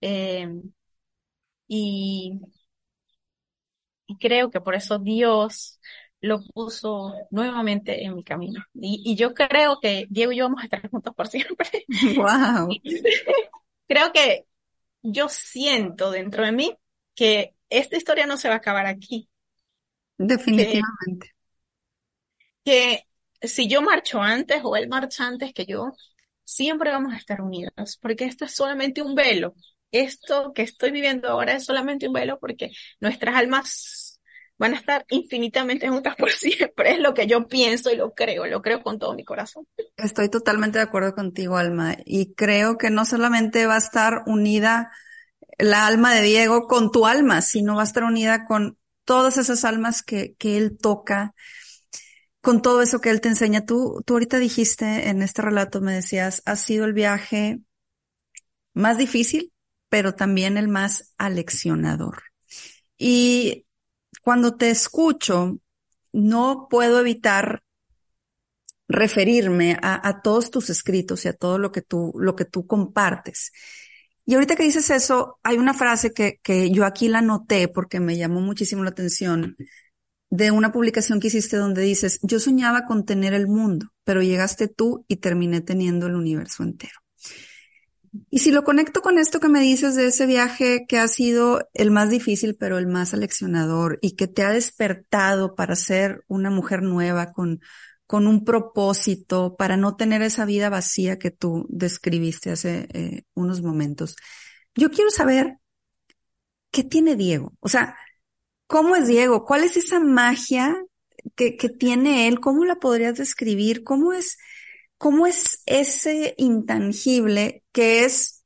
[0.00, 0.48] Eh,
[1.68, 2.40] y,
[4.06, 5.78] y creo que por eso Dios
[6.22, 8.64] lo puso nuevamente en mi camino.
[8.72, 11.84] Y, y, yo creo que Diego y yo vamos a estar juntos por siempre.
[12.16, 12.68] Wow.
[13.86, 14.46] creo que
[15.02, 16.74] yo siento dentro de mí
[17.14, 19.28] que esta historia no se va a acabar aquí.
[20.16, 21.33] Definitivamente.
[22.64, 23.04] Que,
[23.42, 25.92] si yo marcho antes o él marcha antes que yo,
[26.44, 29.54] siempre vamos a estar unidos, porque esto es solamente un velo
[29.94, 34.20] esto que estoy viviendo ahora es solamente un velo porque nuestras almas
[34.58, 36.94] van a estar infinitamente juntas por siempre.
[36.94, 39.66] Es lo que yo pienso y lo creo, lo creo con todo mi corazón.
[39.96, 44.90] Estoy totalmente de acuerdo contigo, Alma, y creo que no solamente va a estar unida
[45.58, 49.64] la alma de Diego con tu alma, sino va a estar unida con todas esas
[49.64, 51.34] almas que, que él toca,
[52.44, 53.64] con todo eso que él te enseña.
[53.64, 57.60] Tú, tú ahorita dijiste en este relato, me decías, ha sido el viaje
[58.74, 59.50] más difícil,
[59.88, 62.22] pero también el más aleccionador.
[62.98, 63.66] Y
[64.20, 65.58] cuando te escucho,
[66.12, 67.62] no puedo evitar
[68.88, 73.52] referirme a, todos tus escritos y a todo lo que tú, lo que tú compartes.
[74.26, 78.00] Y ahorita que dices eso, hay una frase que, que yo aquí la noté porque
[78.00, 79.56] me llamó muchísimo la atención
[80.34, 84.66] de una publicación que hiciste donde dices, yo soñaba con tener el mundo, pero llegaste
[84.66, 86.98] tú y terminé teniendo el universo entero.
[88.30, 91.68] Y si lo conecto con esto que me dices de ese viaje que ha sido
[91.72, 96.50] el más difícil, pero el más aleccionador y que te ha despertado para ser una
[96.50, 97.60] mujer nueva con,
[98.04, 103.62] con un propósito, para no tener esa vida vacía que tú describiste hace eh, unos
[103.62, 104.16] momentos.
[104.74, 105.58] Yo quiero saber
[106.72, 107.52] qué tiene Diego.
[107.60, 107.96] O sea,
[108.66, 109.44] ¿cómo es Diego?
[109.44, 110.76] ¿Cuál es esa magia
[111.36, 112.40] que, que tiene él?
[112.40, 113.84] ¿Cómo la podrías describir?
[113.84, 114.38] ¿Cómo es?
[114.98, 118.44] ¿Cómo es ese intangible que es,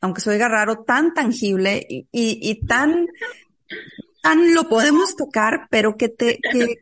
[0.00, 3.06] aunque oiga raro, tan tangible y, tan,
[4.22, 6.38] tan lo podemos tocar, pero que te,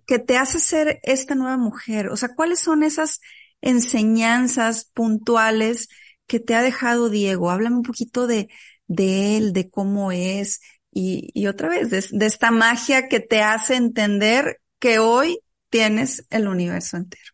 [0.07, 2.09] que, te hace ser esta nueva mujer?
[2.09, 3.21] O sea, ¿cuáles son esas
[3.61, 5.89] enseñanzas puntuales
[6.27, 7.51] que te ha dejado Diego?
[7.51, 8.49] Háblame un poquito de,
[8.87, 10.61] de él, de cómo es
[10.95, 15.39] y, otra vez, de, de, esta magia que te hace entender que hoy
[15.71, 17.33] tienes el universo entero.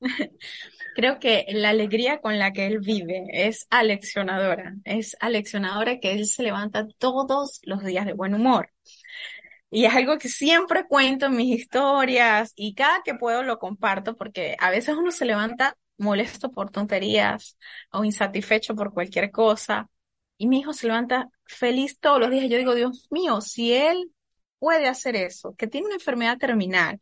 [0.94, 6.26] Creo que la alegría con la que él vive es aleccionadora, es aleccionadora que él
[6.26, 8.70] se levanta todos los días de buen humor.
[9.70, 14.14] Y es algo que siempre cuento en mis historias y cada que puedo lo comparto
[14.16, 17.58] porque a veces uno se levanta molesto por tonterías
[17.90, 19.90] o insatisfecho por cualquier cosa
[20.36, 22.48] y mi hijo se levanta feliz todos los días.
[22.48, 24.12] Yo digo, Dios mío, si él
[24.58, 26.98] puede hacer eso, que tiene una enfermedad terminal,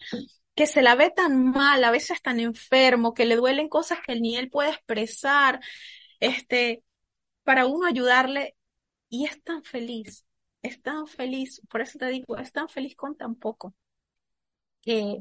[0.55, 4.21] que se la ve tan mal, a veces tan enfermo, que le duelen cosas que
[4.21, 5.61] ni él puede expresar,
[6.21, 6.83] este,
[7.45, 8.57] para uno ayudarle,
[9.09, 10.27] y es tan feliz,
[10.63, 13.75] es tan feliz, por eso te digo, es tan feliz con tan poco,
[14.83, 15.19] que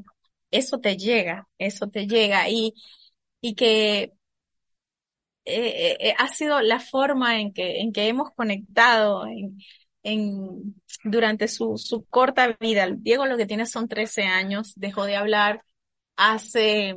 [0.50, 2.74] eso te llega, eso te llega, y,
[3.40, 4.12] y que
[5.44, 9.58] eh, eh, ha sido la forma en que, en que hemos conectado, en,
[10.02, 10.74] en,
[11.04, 12.88] durante su, su corta vida.
[12.96, 15.62] Diego lo que tiene son 13 años, dejó de hablar
[16.16, 16.94] hace,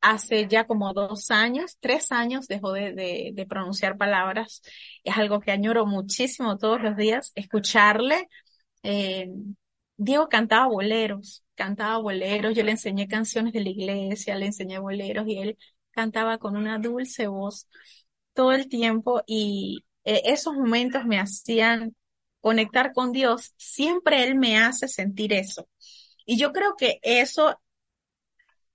[0.00, 2.92] hace ya como dos años, tres años dejó de,
[3.34, 4.62] de, pronunciar palabras.
[5.04, 8.28] Es algo que añoro muchísimo todos los días, escucharle.
[8.82, 9.28] Eh,
[9.96, 15.26] Diego cantaba boleros, cantaba boleros, yo le enseñé canciones de la iglesia, le enseñé boleros
[15.26, 15.58] y él
[15.96, 17.68] cantaba con una dulce voz
[18.34, 21.96] todo el tiempo y eh, esos momentos me hacían
[22.40, 25.68] conectar con Dios, siempre Él me hace sentir eso.
[26.26, 27.58] Y yo creo que eso,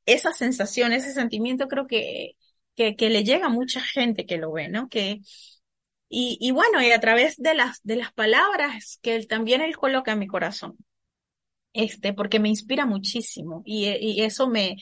[0.06, 2.34] esa sensación, ese sentimiento, creo que,
[2.76, 4.90] que, le llega a mucha gente que lo ve, ¿no?
[4.90, 5.22] Que,
[6.10, 9.78] y, y bueno, y a través de las, de las palabras que él, también Él
[9.78, 10.76] coloca en mi corazón,
[11.74, 14.76] este, porque me inspira muchísimo y, y eso me,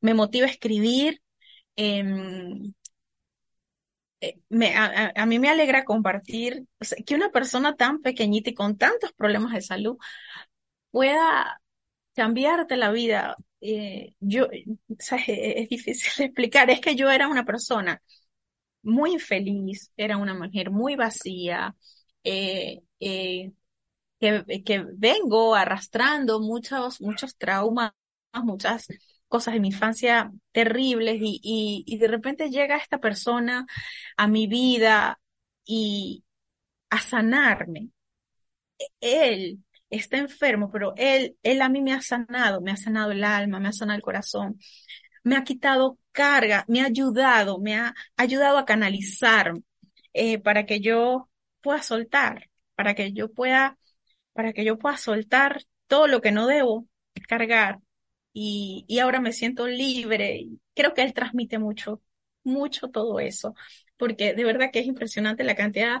[0.00, 1.20] me motiva a escribir,
[1.78, 2.04] eh,
[4.48, 6.66] me, a, mí me alegra compartir
[7.06, 9.96] que una persona tan pequeñita y con tantos problemas de salud
[10.90, 11.60] pueda
[12.14, 13.36] cambiarte la vida.
[13.60, 14.48] Eh, yo,
[15.28, 18.02] es difícil explicar, es que yo era una persona
[18.82, 21.74] muy infeliz, era una mujer muy vacía,
[22.24, 22.82] eh,
[24.20, 27.92] que, que vengo arrastrando muchos, muchos traumas,
[28.42, 28.86] muchas
[29.28, 33.66] cosas de mi infancia terribles y, y, de repente llega esta persona
[34.16, 35.20] a mi vida
[35.64, 36.24] y
[36.90, 37.90] a sanarme.
[39.00, 43.24] Él está enfermo, pero él, él a mí me ha sanado, me ha sanado el
[43.24, 44.58] alma, me ha sanado el corazón,
[45.24, 49.54] me ha quitado carga, me ha ayudado, me ha ayudado a canalizar
[50.14, 51.28] eh, para que yo
[51.60, 53.78] pueda soltar, para que yo pueda,
[54.32, 56.86] para que yo pueda soltar todo lo que no debo
[57.28, 57.80] cargar
[58.32, 60.46] y, y ahora me siento libre.
[60.74, 62.02] Creo que él transmite mucho,
[62.44, 63.54] mucho todo eso,
[63.96, 66.00] porque de verdad que es impresionante la cantidad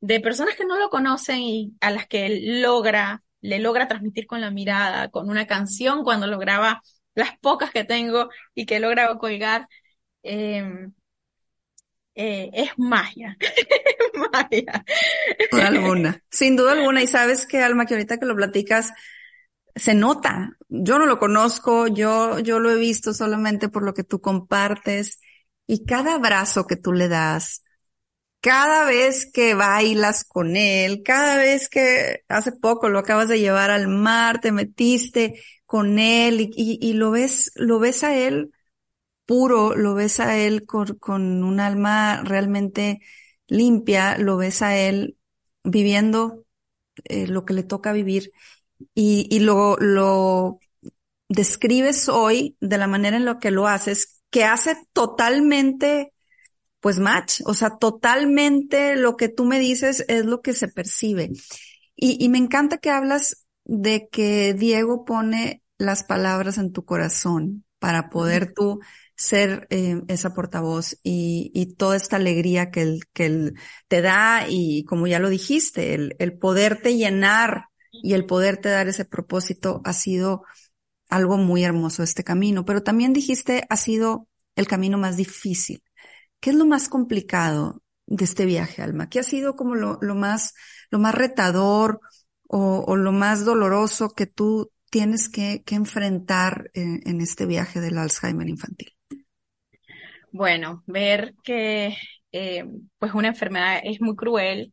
[0.00, 4.26] de personas que no lo conocen y a las que él logra, le logra transmitir
[4.26, 6.82] con la mirada, con una canción cuando lo graba,
[7.14, 9.68] las pocas que tengo y que logra colgar.
[10.22, 10.92] Em,
[12.14, 13.36] eh, es magia,
[14.32, 14.84] magia.
[15.52, 17.02] Alguna, sin duda alguna.
[17.02, 18.92] Y sabes que, Alma, que ahorita que lo platicas,
[19.74, 20.56] se nota.
[20.68, 25.20] Yo no lo conozco, yo, yo lo he visto solamente por lo que tú compartes
[25.66, 27.62] y cada abrazo que tú le das,
[28.40, 33.70] cada vez que bailas con él, cada vez que hace poco lo acabas de llevar
[33.70, 38.50] al mar, te metiste con él y, y, lo ves, lo ves a él
[39.26, 43.00] puro, lo ves a él con, con un alma realmente
[43.48, 45.16] limpia, lo ves a él
[45.64, 46.44] viviendo
[47.04, 48.32] eh, lo que le toca vivir
[48.94, 50.58] y, y lo, lo
[51.28, 56.12] describes hoy de la manera en la que lo haces, que hace totalmente,
[56.80, 61.30] pues match, o sea, totalmente lo que tú me dices es lo que se percibe.
[61.96, 67.64] Y, y me encanta que hablas de que Diego pone las palabras en tu corazón
[67.78, 68.80] para poder tú
[69.16, 73.54] ser eh, esa portavoz y, y, toda esta alegría que él, que él
[73.88, 77.66] te da y como ya lo dijiste, el, el poderte llenar
[78.02, 80.42] y el poderte dar ese propósito ha sido
[81.08, 85.82] algo muy hermoso este camino, pero también dijiste ha sido el camino más difícil.
[86.40, 89.08] ¿Qué es lo más complicado de este viaje, Alma?
[89.08, 90.54] ¿Qué ha sido como lo, más,
[90.90, 92.00] lo más retador
[92.46, 97.98] o, lo más doloroso que tú tienes que, que enfrentar en, en, este viaje del
[97.98, 98.92] Alzheimer infantil?
[100.30, 101.96] Bueno, ver que
[102.32, 102.64] eh,
[102.98, 104.72] pues una enfermedad es muy cruel,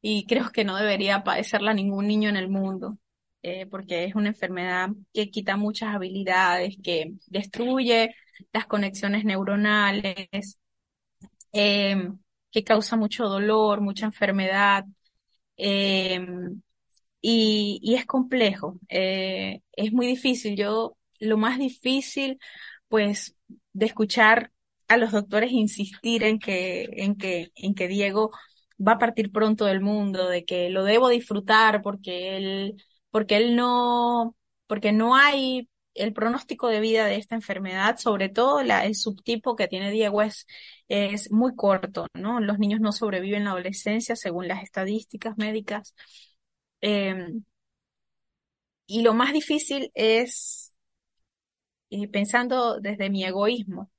[0.00, 2.98] y creo que no debería padecerla ningún niño en el mundo,
[3.42, 8.14] eh, porque es una enfermedad que quita muchas habilidades, que destruye
[8.52, 10.58] las conexiones neuronales,
[11.52, 12.10] eh,
[12.50, 14.84] que causa mucho dolor, mucha enfermedad,
[15.56, 16.20] eh,
[17.20, 20.56] y, y, es complejo, es muy difícil.
[20.56, 22.38] Yo, lo más difícil,
[22.88, 23.36] pues,
[23.72, 24.52] de escuchar
[24.88, 28.30] a los doctores insistir en que, en que, en que Diego
[28.86, 33.56] va a partir pronto del mundo, de que lo debo disfrutar porque él, porque él
[33.56, 34.36] no,
[34.66, 39.68] porque no hay el pronóstico de vida de esta enfermedad, sobre todo el subtipo que
[39.68, 40.46] tiene Diego es,
[40.88, 42.40] es muy corto, ¿no?
[42.40, 45.94] Los niños no sobreviven la adolescencia según las estadísticas médicas.
[46.80, 47.32] Eh,
[48.86, 50.72] y lo más difícil es,
[52.12, 53.90] pensando desde mi egoísmo,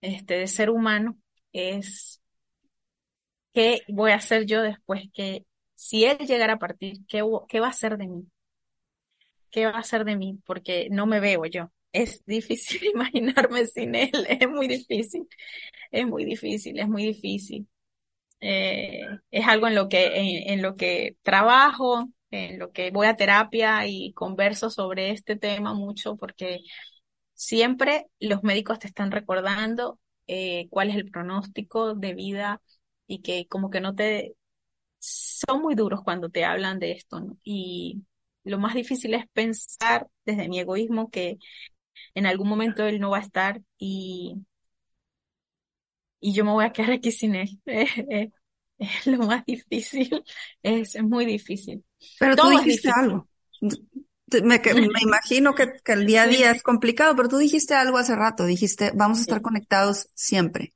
[0.00, 1.18] este, de ser humano,
[1.52, 2.19] es
[3.52, 5.04] ¿qué voy a hacer yo después?
[5.14, 8.26] Que si él llegara a partir, ¿qué, qué va a hacer de mí?
[9.50, 10.38] ¿Qué va a hacer de mí?
[10.46, 11.70] Porque no me veo yo.
[11.92, 15.26] Es difícil imaginarme sin él, es muy difícil,
[15.90, 17.68] es muy difícil, es muy difícil.
[18.40, 23.06] Eh, es algo en lo que, en, en lo que trabajo, en lo que voy
[23.08, 26.60] a terapia y converso sobre este tema mucho porque
[27.34, 32.62] siempre los médicos te están recordando eh, cuál es el pronóstico de vida
[33.10, 34.36] y que como que no te...
[35.00, 37.36] son muy duros cuando te hablan de esto, ¿no?
[37.42, 38.04] Y
[38.44, 41.38] lo más difícil es pensar desde mi egoísmo que
[42.14, 44.36] en algún momento él no va a estar y,
[46.20, 47.60] y yo me voy a quedar aquí sin él.
[48.78, 50.24] Es, lo más difícil,
[50.62, 51.84] es, muy difícil.
[52.18, 53.28] Pero tú dijiste algo.
[53.60, 54.60] Me, me
[55.02, 58.46] imagino que, que, el día a día es complicado, pero tú dijiste algo hace rato,
[58.46, 60.72] dijiste, vamos a estar conectados siempre.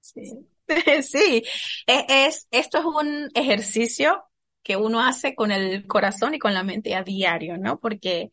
[0.00, 0.51] Sí.
[1.02, 1.42] Sí,
[1.86, 4.22] e, es, esto es un ejercicio
[4.62, 7.80] que uno hace con el corazón y con la mente a diario, ¿no?
[7.80, 8.30] Porque,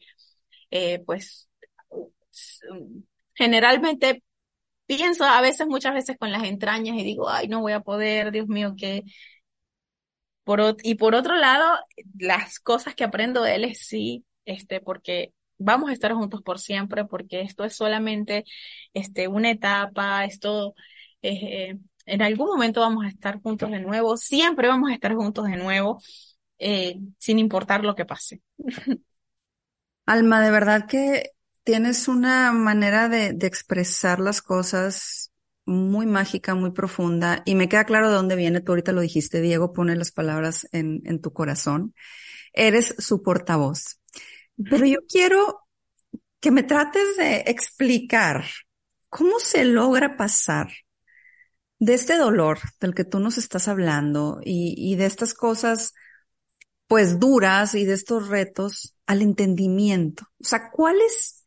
[0.71, 1.49] eh, pues,
[3.33, 4.23] generalmente
[4.87, 8.31] pienso a veces, muchas veces con las entrañas y digo, ay, no voy a poder,
[8.31, 9.03] Dios mío, que...
[10.43, 11.77] Por, y por otro lado,
[12.17, 16.59] las cosas que aprendo de él es sí, este, porque vamos a estar juntos por
[16.59, 18.45] siempre, porque esto es solamente
[18.93, 20.73] este, una etapa, esto,
[21.21, 21.77] eh,
[22.09, 25.57] en algún momento vamos a estar juntos de nuevo, siempre vamos a estar juntos de
[25.57, 26.01] nuevo,
[26.57, 28.41] eh, sin importar lo que pase.
[30.05, 31.31] Alma, de verdad que
[31.63, 35.31] tienes una manera de, de, expresar las cosas
[35.65, 39.39] muy mágica, muy profunda, y me queda claro de dónde viene, tú ahorita lo dijiste,
[39.39, 41.93] Diego, pone las palabras en, en tu corazón.
[42.53, 43.99] Eres su portavoz.
[44.69, 45.61] Pero yo quiero
[46.39, 48.45] que me trates de explicar
[49.09, 50.69] cómo se logra pasar
[51.79, 55.93] de este dolor del que tú nos estás hablando y, y de estas cosas
[56.87, 60.23] pues duras y de estos retos al entendimiento.
[60.39, 61.45] O sea, ¿cuál es,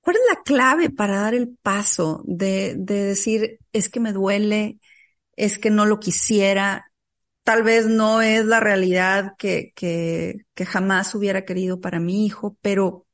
[0.00, 4.78] cuál es la clave para dar el paso de, de decir, es que me duele,
[5.36, 6.92] es que no lo quisiera,
[7.44, 12.56] tal vez no es la realidad que, que, que jamás hubiera querido para mi hijo,
[12.62, 13.06] pero,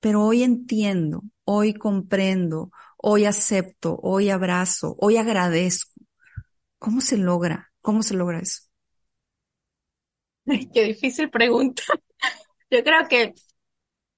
[0.00, 5.91] pero hoy entiendo, hoy comprendo, hoy acepto, hoy abrazo, hoy agradezco.
[6.82, 7.72] ¿Cómo se logra?
[7.80, 8.62] ¿Cómo se logra eso?
[10.74, 11.84] Qué difícil pregunta.
[12.70, 13.34] Yo creo que,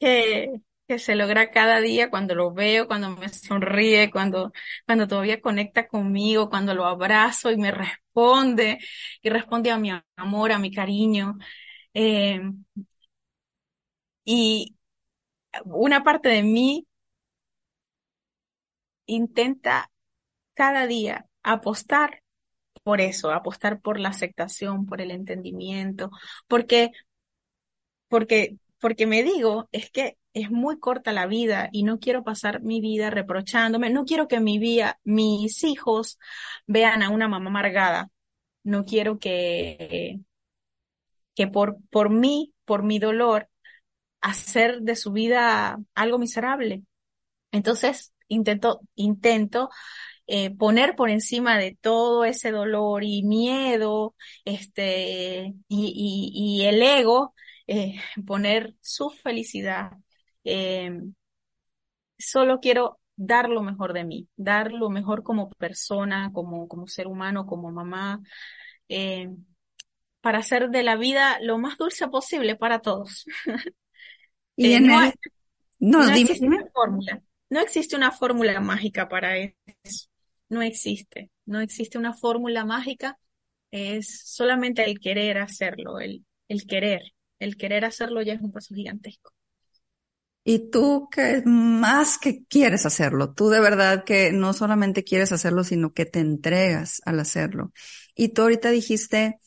[0.01, 4.51] que, se logra cada día cuando lo veo, cuando me sonríe, cuando,
[4.87, 8.79] cuando todavía conecta conmigo, cuando lo abrazo y me responde
[9.21, 11.37] y responde a mi amor, a mi cariño.
[11.93, 12.41] Eh,
[14.25, 14.77] y
[15.67, 16.87] una parte de mí
[19.07, 19.91] intenta
[20.55, 22.24] cada día apostar
[22.85, 26.11] por eso, apostar por la aceptación, por el entendimiento,
[26.49, 26.93] porque,
[28.09, 32.63] porque, porque me digo, es que es muy corta la vida y no quiero pasar
[32.63, 36.19] mi vida reprochándome, no quiero que mi vida, mis hijos
[36.67, 38.11] vean a una mamá amargada,
[38.65, 40.21] no quiero que,
[41.35, 43.49] que por, por mí, por mi dolor,
[44.21, 46.83] hacer de su vida algo miserable.
[47.53, 49.71] Entonces, intento, intento
[50.27, 54.15] eh, poner por encima de todo ese dolor y miedo,
[54.45, 57.35] este, y, y, y el ego,
[57.67, 57.97] eh,
[58.27, 59.93] poner su felicidad.
[60.45, 60.91] Eh,
[62.19, 67.07] solo quiero dar lo mejor de mí, dar lo mejor como persona, como, como ser
[67.07, 68.21] humano, como mamá,
[68.89, 69.31] eh,
[70.21, 73.27] para hacer de la vida lo más dulce posible para todos.
[74.57, 75.13] y en no, el...
[75.79, 76.57] no, no dime, existe dime.
[76.57, 79.55] una fórmula, no existe una fórmula mágica para eso
[80.49, 83.19] no existe, no existe una fórmula mágica,
[83.71, 87.03] es solamente el querer hacerlo, el, el querer,
[87.39, 89.33] el querer hacerlo ya es un paso gigantesco.
[90.47, 95.65] Y tú que más que quieres hacerlo, tú de verdad que no solamente quieres hacerlo,
[95.65, 97.73] sino que te entregas al hacerlo.
[98.15, 99.39] Y tú ahorita dijiste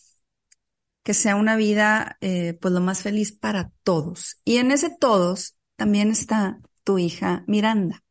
[1.04, 4.40] que sea una vida eh, pues lo más feliz para todos.
[4.44, 8.04] Y en ese todos también está tu hija Miranda.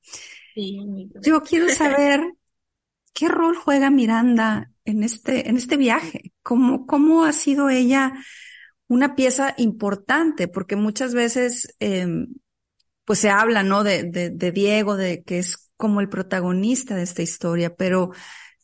[0.55, 2.21] Sí, Yo quiero saber
[3.17, 6.35] ¿Qué rol juega Miranda en este, en este viaje?
[6.43, 8.13] ¿Cómo, cómo ha sido ella
[8.89, 10.49] una pieza importante?
[10.49, 12.07] Porque muchas veces, eh,
[13.07, 13.85] pues se habla, ¿no?
[13.85, 18.11] De, de, de, Diego, de que es como el protagonista de esta historia, pero,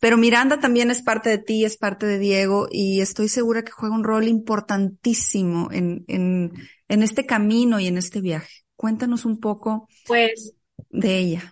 [0.00, 3.72] pero Miranda también es parte de ti, es parte de Diego, y estoy segura que
[3.72, 6.52] juega un rol importantísimo en, en,
[6.88, 8.52] en este camino y en este viaje.
[8.76, 10.52] Cuéntanos un poco pues,
[10.90, 11.51] de ella.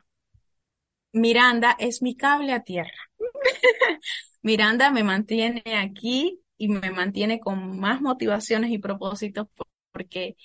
[1.12, 2.92] Miranda es mi cable a tierra.
[4.42, 9.48] Miranda me mantiene aquí y me mantiene con más motivaciones y propósitos
[9.92, 10.36] porque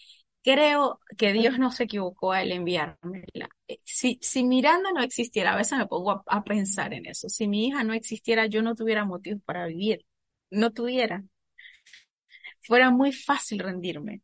[0.44, 3.50] creo que Dios no se equivocó al enviármela.
[3.84, 7.30] Si, si Miranda no existiera, a veces me pongo a, a pensar en eso.
[7.30, 10.06] Si mi hija no existiera, yo no tuviera motivos para vivir.
[10.52, 11.24] No tuviera.
[12.62, 14.22] Fuera muy fácil rendirme.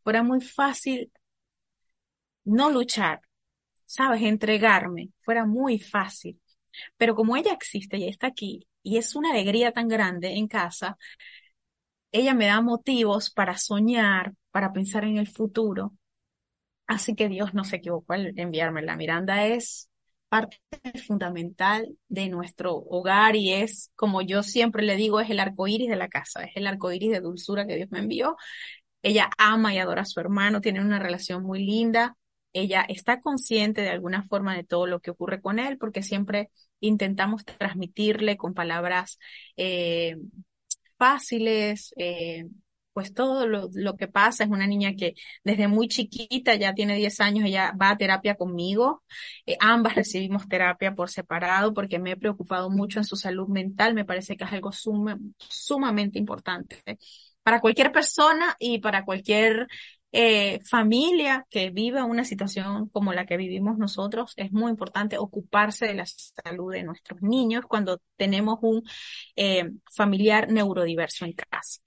[0.00, 1.12] Fuera muy fácil
[2.44, 3.20] no luchar,
[3.86, 6.40] sabes, entregarme, fuera muy fácil.
[6.96, 10.96] Pero como ella existe y está aquí, y es una alegría tan grande en casa,
[12.12, 15.94] ella me da motivos para soñar, para pensar en el futuro.
[16.86, 18.96] Así que Dios no se equivocó al enviármela.
[18.96, 19.90] Miranda es
[20.28, 20.58] parte
[21.06, 25.88] fundamental de nuestro hogar y es, como yo siempre le digo, es el arco iris
[25.88, 28.36] de la casa, es el arco iris de dulzura que Dios me envió.
[29.02, 32.16] Ella ama y adora a su hermano, tienen una relación muy linda
[32.54, 36.50] ella está consciente de alguna forma de todo lo que ocurre con él, porque siempre
[36.80, 39.18] intentamos transmitirle con palabras
[39.56, 40.16] eh,
[40.96, 42.46] fáciles, eh,
[42.94, 44.44] pues todo lo, lo, que pasa.
[44.44, 48.36] Es una niña que desde muy chiquita, ya tiene 10 años, ella va a terapia
[48.36, 49.02] conmigo.
[49.46, 53.94] Eh, ambas recibimos terapia por separado porque me he preocupado mucho en su salud mental.
[53.94, 56.82] Me parece que es algo sumamente importante
[57.42, 59.68] para cualquier persona y para cualquier
[60.16, 65.86] eh, familia que viva una situación como la que vivimos nosotros, es muy importante ocuparse
[65.86, 68.84] de la salud de nuestros niños cuando tenemos un
[69.34, 71.80] eh, familiar neurodiverso en casa.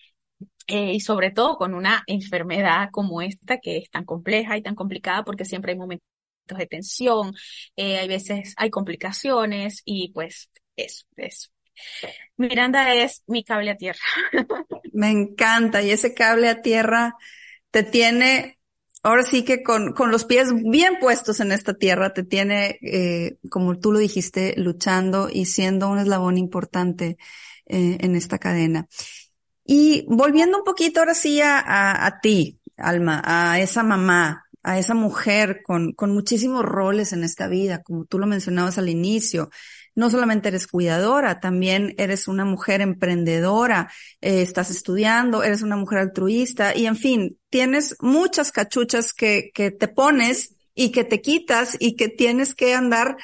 [0.68, 4.76] Eh, y sobre todo con una enfermedad como esta que es tan compleja y tan
[4.76, 6.06] complicada porque siempre hay momentos
[6.46, 7.34] de tensión,
[7.78, 11.48] eh, hay veces hay complicaciones y pues eso, eso.
[12.36, 14.00] Miranda es mi cable a tierra.
[14.92, 17.16] Me encanta y ese cable a tierra
[17.78, 18.58] te tiene,
[19.04, 23.38] ahora sí que con, con los pies bien puestos en esta tierra, te tiene, eh,
[23.52, 27.20] como tú lo dijiste, luchando y siendo un eslabón importante
[27.68, 28.88] eh, en esta cadena.
[29.64, 34.96] Y volviendo un poquito ahora sí a, a, ti, Alma, a esa mamá, a esa
[34.96, 39.52] mujer con, con muchísimos roles en esta vida, como tú lo mencionabas al inicio,
[39.98, 43.92] no solamente eres cuidadora, también eres una mujer emprendedora,
[44.22, 49.72] eh, estás estudiando, eres una mujer altruista y en fin, tienes muchas cachuchas que, que
[49.72, 53.18] te pones y que te quitas y que tienes que andar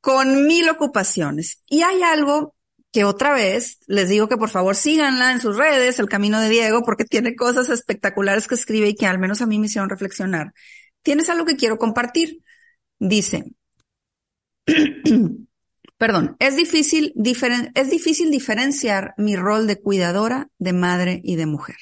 [0.00, 1.62] con mil ocupaciones.
[1.68, 2.56] Y hay algo
[2.90, 6.48] que otra vez les digo que por favor síganla en sus redes, El Camino de
[6.48, 9.88] Diego, porque tiene cosas espectaculares que escribe y que al menos a mí me hicieron
[9.88, 10.52] reflexionar.
[11.02, 12.42] Tienes algo que quiero compartir.
[12.98, 13.44] Dice,
[15.98, 17.12] perdón, es difícil,
[17.74, 21.76] es difícil diferenciar mi rol de cuidadora, de madre y de mujer.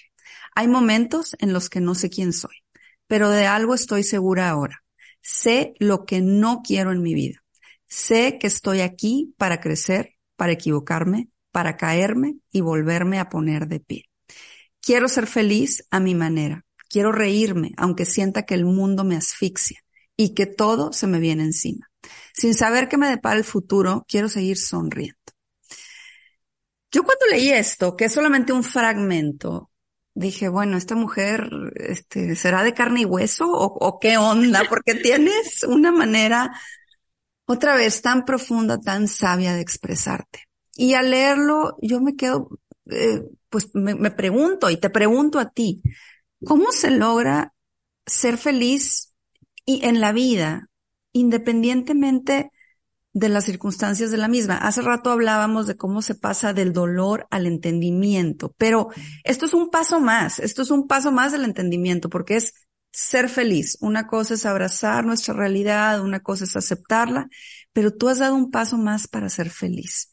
[0.55, 2.57] Hay momentos en los que no sé quién soy,
[3.07, 4.83] pero de algo estoy segura ahora.
[5.21, 7.43] Sé lo que no quiero en mi vida.
[7.87, 13.81] Sé que estoy aquí para crecer, para equivocarme, para caerme y volverme a poner de
[13.81, 14.05] pie.
[14.81, 16.65] Quiero ser feliz a mi manera.
[16.89, 19.81] Quiero reírme, aunque sienta que el mundo me asfixia
[20.17, 21.91] y que todo se me viene encima.
[22.37, 25.17] Sin saber qué me depara el futuro, quiero seguir sonriendo.
[26.93, 29.71] Yo cuando leí esto, que es solamente un fragmento,
[30.15, 34.63] dije, bueno, esta mujer, este, ¿será de carne y hueso o, o qué onda?
[34.69, 36.53] Porque tienes una manera,
[37.47, 40.41] otra vez, tan profunda, tan sabia de expresarte.
[40.75, 42.51] Y al leerlo, yo me quedo,
[42.91, 45.83] eh, pues me, me pregunto y te pregunto a ti,
[46.45, 47.55] ¿cómo se logra
[48.05, 49.15] ser feliz
[49.65, 50.69] y en la vida
[51.17, 52.51] independientemente
[53.15, 54.59] de las circunstancias de la misma.
[54.59, 58.89] Hace rato hablábamos de cómo se pasa del dolor al entendimiento, pero
[59.25, 62.53] esto es un paso más, esto es un paso más del entendimiento, porque es
[62.93, 63.79] ser feliz.
[63.81, 67.29] Una cosa es abrazar nuestra realidad, una cosa es aceptarla,
[67.73, 70.11] pero tú has dado un paso más para ser feliz.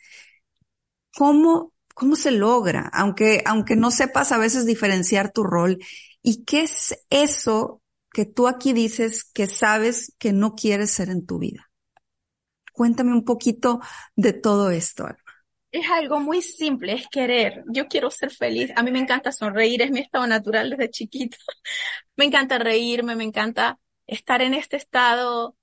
[1.13, 2.89] ¿Cómo, cómo se logra?
[2.93, 5.79] Aunque, aunque no sepas a veces diferenciar tu rol.
[6.21, 7.81] ¿Y qué es eso
[8.13, 11.69] que tú aquí dices que sabes que no quieres ser en tu vida.
[12.71, 13.79] Cuéntame un poquito
[14.15, 15.17] de todo esto, Alma.
[15.71, 17.63] Es algo muy simple, es querer.
[17.67, 18.71] Yo quiero ser feliz.
[18.75, 21.37] A mí me encanta sonreír, es mi estado natural desde chiquito.
[22.15, 25.57] me encanta reírme, me encanta estar en este estado,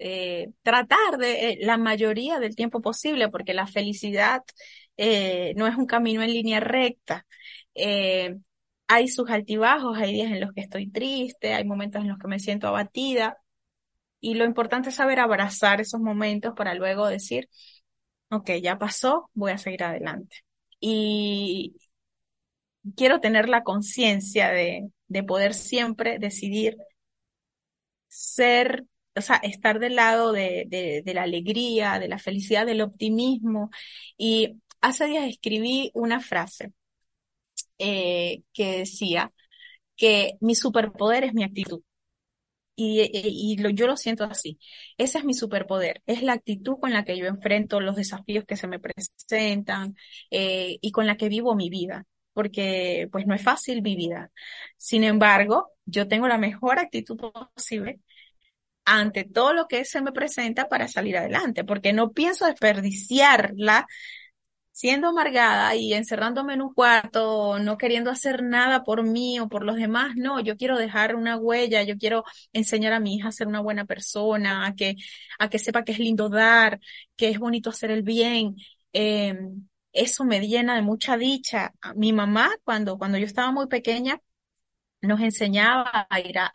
[0.00, 4.42] eh, tratar de eh, la mayoría del tiempo posible, porque la felicidad
[4.96, 7.24] eh, no es un camino en línea recta.
[7.74, 8.36] Eh,
[8.88, 12.28] hay sus altibajos, hay días en los que estoy triste, hay momentos en los que
[12.28, 13.38] me siento abatida.
[14.20, 17.48] Y lo importante es saber abrazar esos momentos para luego decir,
[18.30, 20.38] ok, ya pasó, voy a seguir adelante.
[20.80, 21.76] Y
[22.96, 26.76] quiero tener la conciencia de, de poder siempre decidir
[28.08, 28.84] ser,
[29.16, 33.70] o sea, estar del lado de, de, de la alegría, de la felicidad, del optimismo.
[34.16, 36.72] Y hace días escribí una frase
[37.78, 39.32] eh, que decía
[39.96, 41.82] que mi superpoder es mi actitud.
[42.80, 44.58] Y, yo lo siento así.
[44.98, 46.02] Ese es mi superpoder.
[46.06, 49.96] Es la actitud con la que yo enfrento los desafíos que se me presentan
[50.30, 52.06] eh, y con la que vivo mi vida.
[52.32, 54.30] Porque pues no es fácil mi vida.
[54.76, 58.00] Sin embargo, yo tengo la mejor actitud posible
[58.84, 63.86] ante todo lo que se me presenta para salir adelante, porque no pienso desperdiciarla
[64.78, 69.64] siendo amargada y encerrándome en un cuarto, no queriendo hacer nada por mí o por
[69.64, 72.22] los demás, no, yo quiero dejar una huella, yo quiero
[72.52, 74.94] enseñar a mi hija a ser una buena persona, a que,
[75.40, 76.78] a que sepa que es lindo dar,
[77.16, 78.54] que es bonito hacer el bien.
[78.92, 79.36] Eh,
[79.92, 81.74] eso me llena de mucha dicha.
[81.96, 84.20] Mi mamá, cuando, cuando yo estaba muy pequeña,
[85.00, 86.52] nos enseñaba a ir a,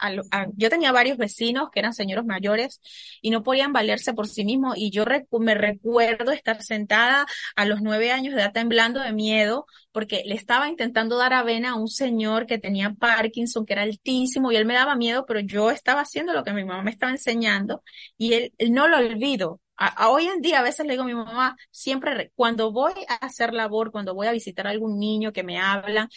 [0.55, 2.81] yo tenía varios vecinos que eran señores mayores
[3.21, 5.05] y no podían valerse por sí mismos y yo
[5.39, 7.25] me recuerdo estar sentada
[7.55, 11.71] a los nueve años de edad temblando de miedo porque le estaba intentando dar avena
[11.71, 15.39] a un señor que tenía Parkinson que era altísimo y él me daba miedo pero
[15.39, 17.83] yo estaba haciendo lo que mi mamá me estaba enseñando
[18.17, 19.61] y él, no lo olvido.
[19.75, 23.15] A, hoy en día a veces le digo a mi mamá, siempre cuando voy a
[23.15, 26.09] hacer labor, cuando voy a visitar a algún niño que me habla,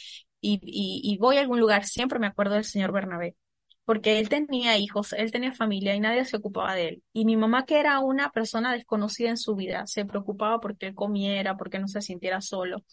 [0.46, 3.36] y, voy a algún lugar, siempre me acuerdo del señor Bernabé,
[3.84, 7.02] porque él tenía hijos, él tenía familia y nadie se ocupaba de él.
[7.12, 10.94] Y mi mamá, que era una persona desconocida en su vida, se preocupaba porque él
[10.94, 12.84] comiera, porque no se sintiera solo.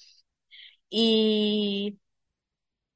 [0.90, 2.00] Y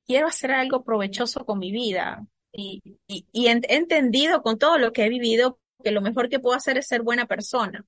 [0.06, 2.26] quiero hacer algo provechoso con mi vida.
[2.52, 6.78] Y, he entendido con todo lo que he vivido que lo mejor que puedo hacer
[6.78, 7.86] es ser buena persona.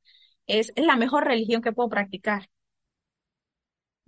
[0.48, 2.50] es la mejor religión que puedo practicar.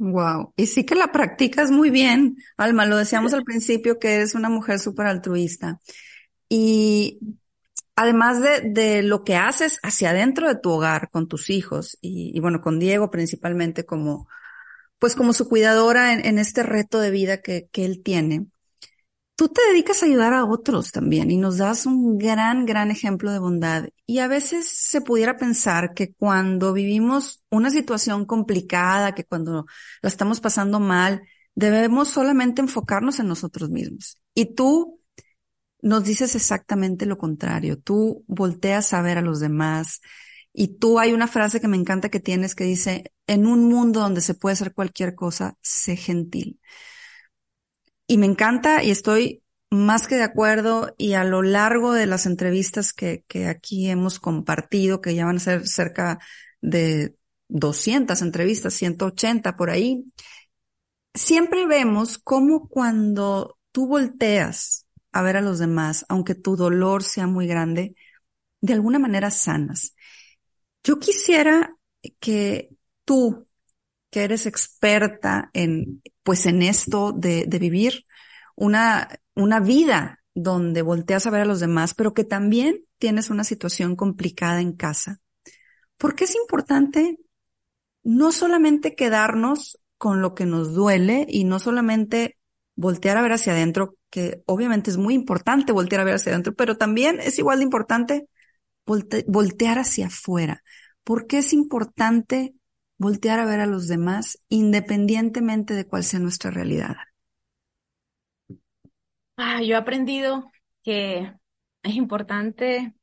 [0.03, 0.51] Wow.
[0.55, 2.87] Y sí que la practicas muy bien, Alma.
[2.87, 5.79] Lo decíamos al principio que eres una mujer súper altruista.
[6.49, 7.19] Y
[7.95, 12.39] además de, de, lo que haces hacia adentro de tu hogar con tus hijos y,
[12.39, 14.27] bueno, con Diego principalmente como,
[14.97, 18.47] pues como su cuidadora en, en este reto de vida que, que él tiene,
[19.41, 23.31] tú te dedicas a ayudar a otros también y nos das un gran, gran ejemplo
[23.31, 23.89] de bondad.
[24.05, 29.65] Y a veces se pudiera pensar que cuando vivimos una situación complicada, que cuando
[30.03, 31.23] la estamos pasando mal,
[31.55, 34.21] debemos solamente enfocarnos en nosotros mismos.
[34.35, 35.01] Y tú
[35.81, 37.79] nos dices exactamente lo contrario.
[37.79, 40.01] Tú volteas a ver a los demás.
[40.53, 44.01] Y tú hay una frase que me encanta que tienes que dice, en un mundo
[44.01, 46.59] donde se puede hacer cualquier cosa, sé gentil.
[48.11, 52.25] Y me encanta y estoy más que de acuerdo y a lo largo de las
[52.25, 56.19] entrevistas que, que aquí hemos compartido, que ya van a ser cerca
[56.59, 57.15] de
[57.47, 60.03] 200 entrevistas, 180 por ahí,
[61.13, 67.27] siempre vemos cómo cuando tú volteas a ver a los demás, aunque tu dolor sea
[67.27, 67.95] muy grande,
[68.59, 69.95] de alguna manera sanas.
[70.83, 71.77] Yo quisiera
[72.19, 72.71] que
[73.05, 73.47] tú,
[74.11, 78.05] que eres experta en, pues en esto de, de vivir
[78.55, 83.43] una, una vida donde volteas a ver a los demás, pero que también tienes una
[83.43, 85.19] situación complicada en casa.
[85.97, 87.17] Porque es importante
[88.03, 92.37] no solamente quedarnos con lo que nos duele y no solamente
[92.75, 96.53] voltear a ver hacia adentro, que obviamente es muy importante voltear a ver hacia adentro,
[96.55, 98.27] pero también es igual de importante
[98.85, 100.63] voltear hacia afuera.
[101.03, 102.53] porque es importante
[103.01, 106.95] voltear a ver a los demás independientemente de cuál sea nuestra realidad?
[109.37, 110.51] Ah, yo he aprendido
[110.83, 111.33] que
[111.83, 112.93] es importante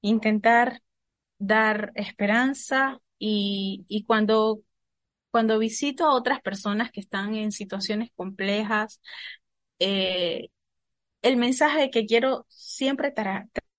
[0.00, 0.82] intentar
[1.38, 4.62] dar esperanza y, y cuando,
[5.30, 9.00] cuando visito a otras personas que están en situaciones complejas,
[9.78, 10.48] eh,
[11.22, 13.12] el mensaje que quiero siempre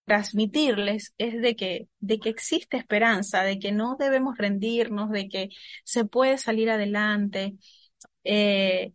[0.10, 5.50] transmitirles es de que, de que existe esperanza, de que no debemos rendirnos, de que
[5.84, 7.56] se puede salir adelante.
[8.24, 8.94] Eh,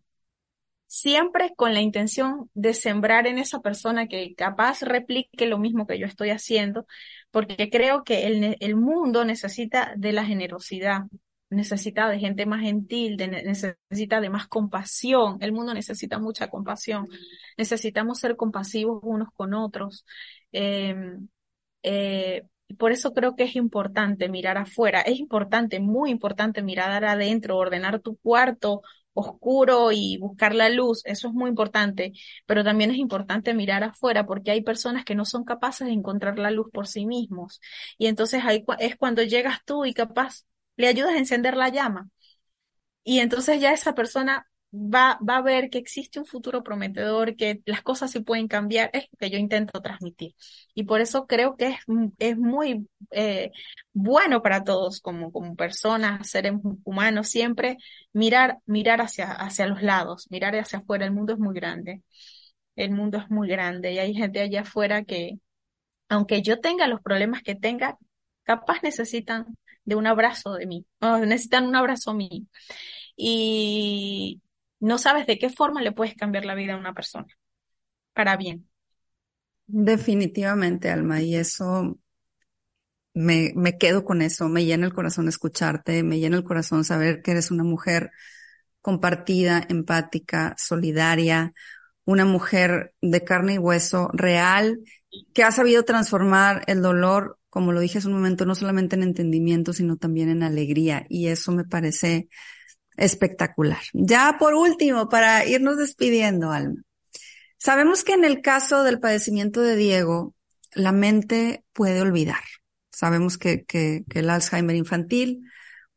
[0.87, 5.99] siempre con la intención de sembrar en esa persona que capaz replique lo mismo que
[5.99, 6.85] yo estoy haciendo,
[7.31, 11.03] porque creo que el, el mundo necesita de la generosidad,
[11.49, 15.37] necesita de gente más gentil, necesita de más compasión.
[15.41, 17.07] El mundo necesita mucha compasión.
[17.57, 20.05] Necesitamos ser compasivos unos con otros.
[20.57, 21.27] Em,
[21.83, 22.43] eh,
[22.77, 25.01] por eso creo que es importante mirar afuera.
[25.01, 28.81] Es importante, muy importante mirar adentro, ordenar tu cuarto,
[29.13, 32.13] oscuro y buscar la luz, eso es muy importante,
[32.45, 36.37] pero también es importante mirar afuera porque hay personas que no son capaces de encontrar
[36.39, 37.61] la luz por sí mismos.
[37.97, 40.43] Y entonces ahí es cuando llegas tú y capaz
[40.77, 42.09] le ayudas a encender la llama.
[43.03, 47.61] Y entonces ya esa persona va, va a ver que existe un futuro prometedor, que
[47.65, 50.35] las cosas se pueden cambiar, es lo que yo intento transmitir.
[50.73, 51.77] Y por eso creo que es,
[52.19, 53.51] es muy eh,
[53.93, 56.53] bueno para todos como, como personas, seres
[56.83, 57.77] humanos, siempre
[58.13, 61.05] mirar, mirar hacia, hacia los lados, mirar hacia afuera.
[61.05, 62.03] El mundo es muy grande.
[62.75, 65.39] El mundo es muy grande y hay gente allá afuera que,
[66.09, 67.97] aunque yo tenga los problemas que tenga,
[68.43, 72.43] capaz necesitan de un abrazo de mí, necesitan un abrazo mío.
[73.17, 74.41] Y,
[74.85, 77.27] no sabes de qué forma le puedes cambiar la vida a una persona
[78.13, 78.69] para bien.
[79.67, 81.97] Definitivamente, Alma, y eso
[83.13, 87.21] me, me quedo con eso, me llena el corazón escucharte, me llena el corazón saber
[87.21, 88.11] que eres una mujer
[88.81, 91.53] compartida, empática, solidaria,
[92.05, 94.79] una mujer de carne y hueso real,
[95.33, 99.03] que ha sabido transformar el dolor, como lo dije hace un momento, no solamente en
[99.03, 101.05] entendimiento, sino también en alegría.
[101.09, 102.29] Y eso me parece
[102.97, 103.81] espectacular.
[103.93, 106.81] Ya por último, para irnos despidiendo, Alma.
[107.57, 110.33] Sabemos que en el caso del padecimiento de Diego,
[110.73, 112.43] la mente puede olvidar.
[112.91, 113.65] Sabemos que,
[114.13, 115.41] el Alzheimer infantil,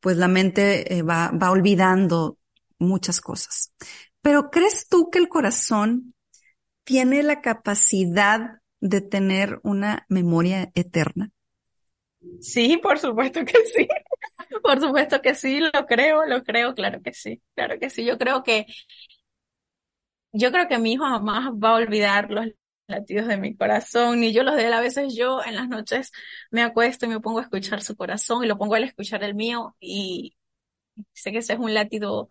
[0.00, 2.38] pues la mente eh, va olvidando
[2.78, 3.72] muchas cosas.
[4.22, 6.14] Pero ¿crees tú que el corazón
[6.84, 11.30] tiene la capacidad de tener una memoria eterna?
[12.40, 13.88] Sí, por supuesto que sí.
[14.62, 18.04] Por supuesto que sí, lo creo, lo creo, claro que sí, claro que sí.
[18.04, 18.66] Yo creo que,
[20.32, 22.46] yo creo que mi hijo jamás va a olvidar los
[22.86, 24.72] latidos de mi corazón, ni yo los de él.
[24.72, 26.12] A veces yo en las noches
[26.50, 29.34] me acuesto y me pongo a escuchar su corazón y lo pongo a escuchar el
[29.34, 30.36] mío y
[31.14, 32.28] sé que ese es un latido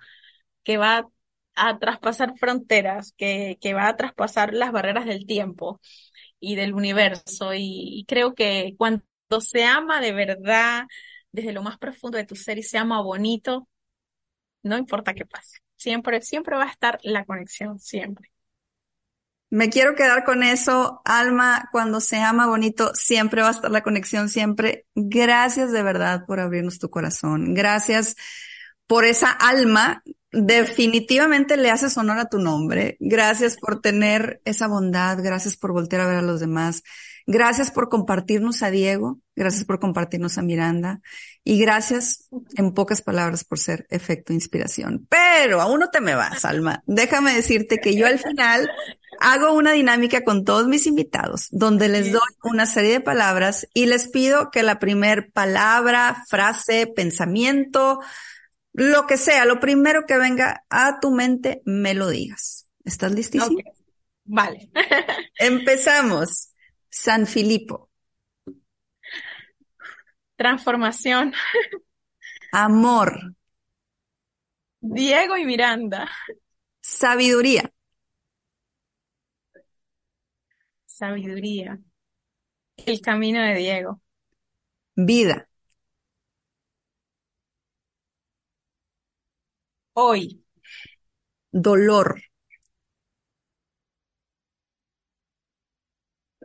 [0.64, 1.08] que va
[1.56, 5.80] a traspasar fronteras, que, que va a traspasar las barreras del tiempo
[6.40, 7.54] y del universo.
[7.56, 9.04] Y, creo que cuando
[9.42, 10.86] se ama de verdad,
[11.38, 13.68] desde lo más profundo de tu ser y se ama bonito,
[14.64, 15.60] no importa qué pase.
[15.76, 18.32] Siempre, siempre va a estar la conexión, siempre.
[19.50, 23.84] Me quiero quedar con eso, Alma, cuando se ama bonito, siempre va a estar la
[23.84, 24.88] conexión, siempre.
[24.96, 27.54] Gracias de verdad por abrirnos tu corazón.
[27.54, 28.16] Gracias
[28.88, 32.98] por esa alma definitivamente le haces honor a tu nombre.
[33.00, 36.84] Gracias por tener esa bondad, gracias por voltear a ver a los demás,
[37.28, 41.02] gracias por compartirnos a Diego, gracias por compartirnos a Miranda
[41.44, 45.06] y gracias en pocas palabras por ser efecto inspiración.
[45.10, 46.82] Pero aún no te me vas, Alma.
[46.88, 48.72] Déjame decirte que yo al final
[49.20, 53.86] hago una dinámica con todos mis invitados donde les doy una serie de palabras y
[53.86, 58.00] les pido que la primer palabra, frase, pensamiento,
[58.74, 62.68] lo que sea, lo primero que venga a tu mente, me lo digas.
[62.86, 63.58] ¿Estás listísimo?
[64.24, 64.70] Vale.
[65.40, 66.54] Empezamos.
[66.90, 67.90] San Filipo.
[70.36, 71.34] Transformación.
[72.52, 73.36] Amor.
[74.80, 76.10] Diego y Miranda.
[76.82, 77.72] Sabiduría.
[80.86, 81.80] Sabiduría.
[82.78, 84.02] El camino de Diego.
[84.96, 85.48] Vida.
[89.94, 90.44] Hoy.
[91.52, 92.22] Dolor.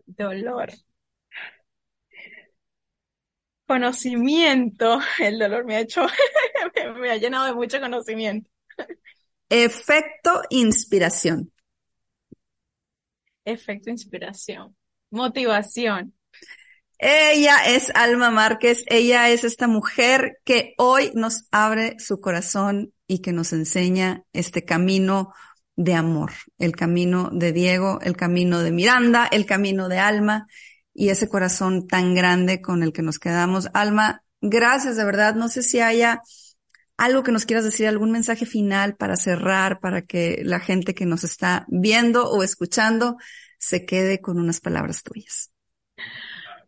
[0.06, 0.70] Dolor.
[3.66, 5.00] Conocimiento.
[5.18, 6.06] El dolor me ha hecho,
[7.00, 8.48] me ha llenado de mucho conocimiento.
[9.48, 11.52] Efecto inspiración.
[13.44, 14.76] Efecto inspiración.
[15.10, 16.14] Motivación.
[17.04, 23.18] Ella es Alma Márquez, ella es esta mujer que hoy nos abre su corazón y
[23.18, 25.34] que nos enseña este camino
[25.76, 30.46] de amor, el camino de Diego, el camino de Miranda, el camino de Alma
[30.94, 33.68] y ese corazón tan grande con el que nos quedamos.
[33.72, 35.34] Alma, gracias de verdad.
[35.34, 36.22] No sé si haya
[36.96, 41.06] algo que nos quieras decir, algún mensaje final para cerrar, para que la gente que
[41.06, 43.16] nos está viendo o escuchando
[43.58, 45.52] se quede con unas palabras tuyas.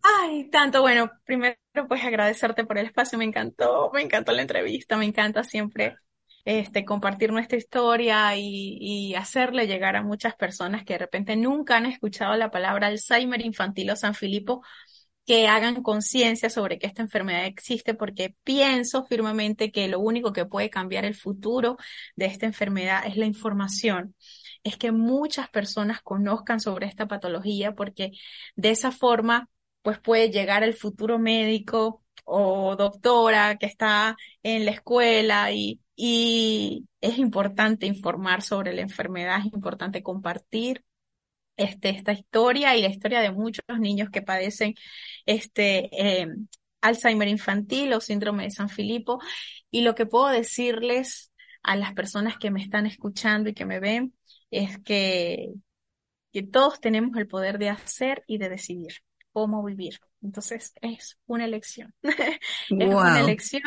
[0.03, 1.57] Ay, tanto, bueno, primero
[1.89, 5.97] pues agradecerte por el espacio, me encantó, me encantó la entrevista, me encanta siempre
[6.45, 11.77] este, compartir nuestra historia y, y, hacerle llegar a muchas personas que de repente nunca
[11.77, 14.63] han escuchado la palabra Alzheimer infantil o San Filipo,
[15.27, 20.45] que hagan conciencia sobre que esta enfermedad existe, porque pienso firmemente que lo único que
[20.47, 21.77] puede cambiar el futuro
[22.17, 24.15] de esta enfermedad es la información.
[24.63, 28.13] Es que muchas personas conozcan sobre esta patología porque
[28.57, 29.49] de esa forma
[29.83, 36.87] pues puede llegar el futuro médico o doctora que está en la escuela y, y
[37.01, 40.85] es importante informar sobre la enfermedad, es importante compartir
[41.57, 44.75] este, esta historia y la historia de muchos niños que padecen
[45.25, 46.29] este eh,
[46.81, 49.21] Alzheimer infantil o síndrome de San Filipo.
[49.71, 51.33] Y lo que puedo decirles
[51.63, 54.15] a las personas que me están escuchando y que me ven
[54.51, 55.55] es que,
[56.33, 58.95] que todos tenemos el poder de hacer y de decidir
[59.33, 59.99] cómo vivir.
[60.23, 61.95] Entonces es una elección.
[62.03, 63.63] es una elección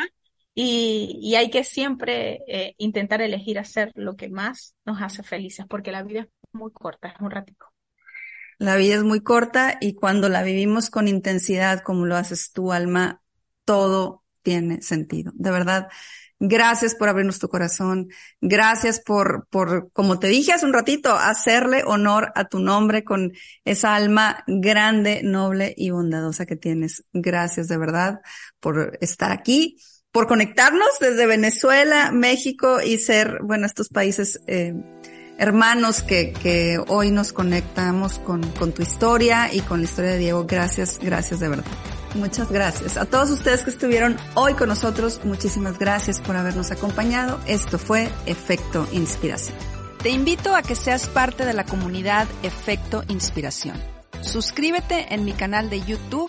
[0.60, 5.66] y, y, hay que siempre eh, intentar elegir hacer lo que más nos hace felices,
[5.68, 7.72] porque la vida es muy corta, es un ratico.
[8.58, 12.72] La vida es muy corta y cuando la vivimos con intensidad, como lo haces tú,
[12.72, 13.22] Alma,
[13.64, 15.30] todo tiene sentido.
[15.36, 15.90] De verdad,
[16.40, 18.10] Gracias por abrirnos tu corazón.
[18.40, 23.32] Gracias por, por, como te dije hace un ratito, hacerle honor a tu nombre con
[23.64, 27.04] esa alma grande, noble y bondadosa que tienes.
[27.12, 28.20] Gracias de verdad
[28.60, 29.78] por estar aquí,
[30.18, 34.74] por conectarnos desde Venezuela, México y ser, bueno, estos países, eh,
[35.38, 40.18] hermanos que, que hoy nos conectamos con, con tu historia y con la historia de
[40.18, 40.44] Diego.
[40.44, 41.64] Gracias, gracias de verdad.
[42.16, 42.96] Muchas gracias.
[42.96, 47.38] A todos ustedes que estuvieron hoy con nosotros, muchísimas gracias por habernos acompañado.
[47.46, 49.56] Esto fue Efecto Inspiración.
[50.02, 53.80] Te invito a que seas parte de la comunidad Efecto Inspiración.
[54.20, 56.28] Suscríbete en mi canal de YouTube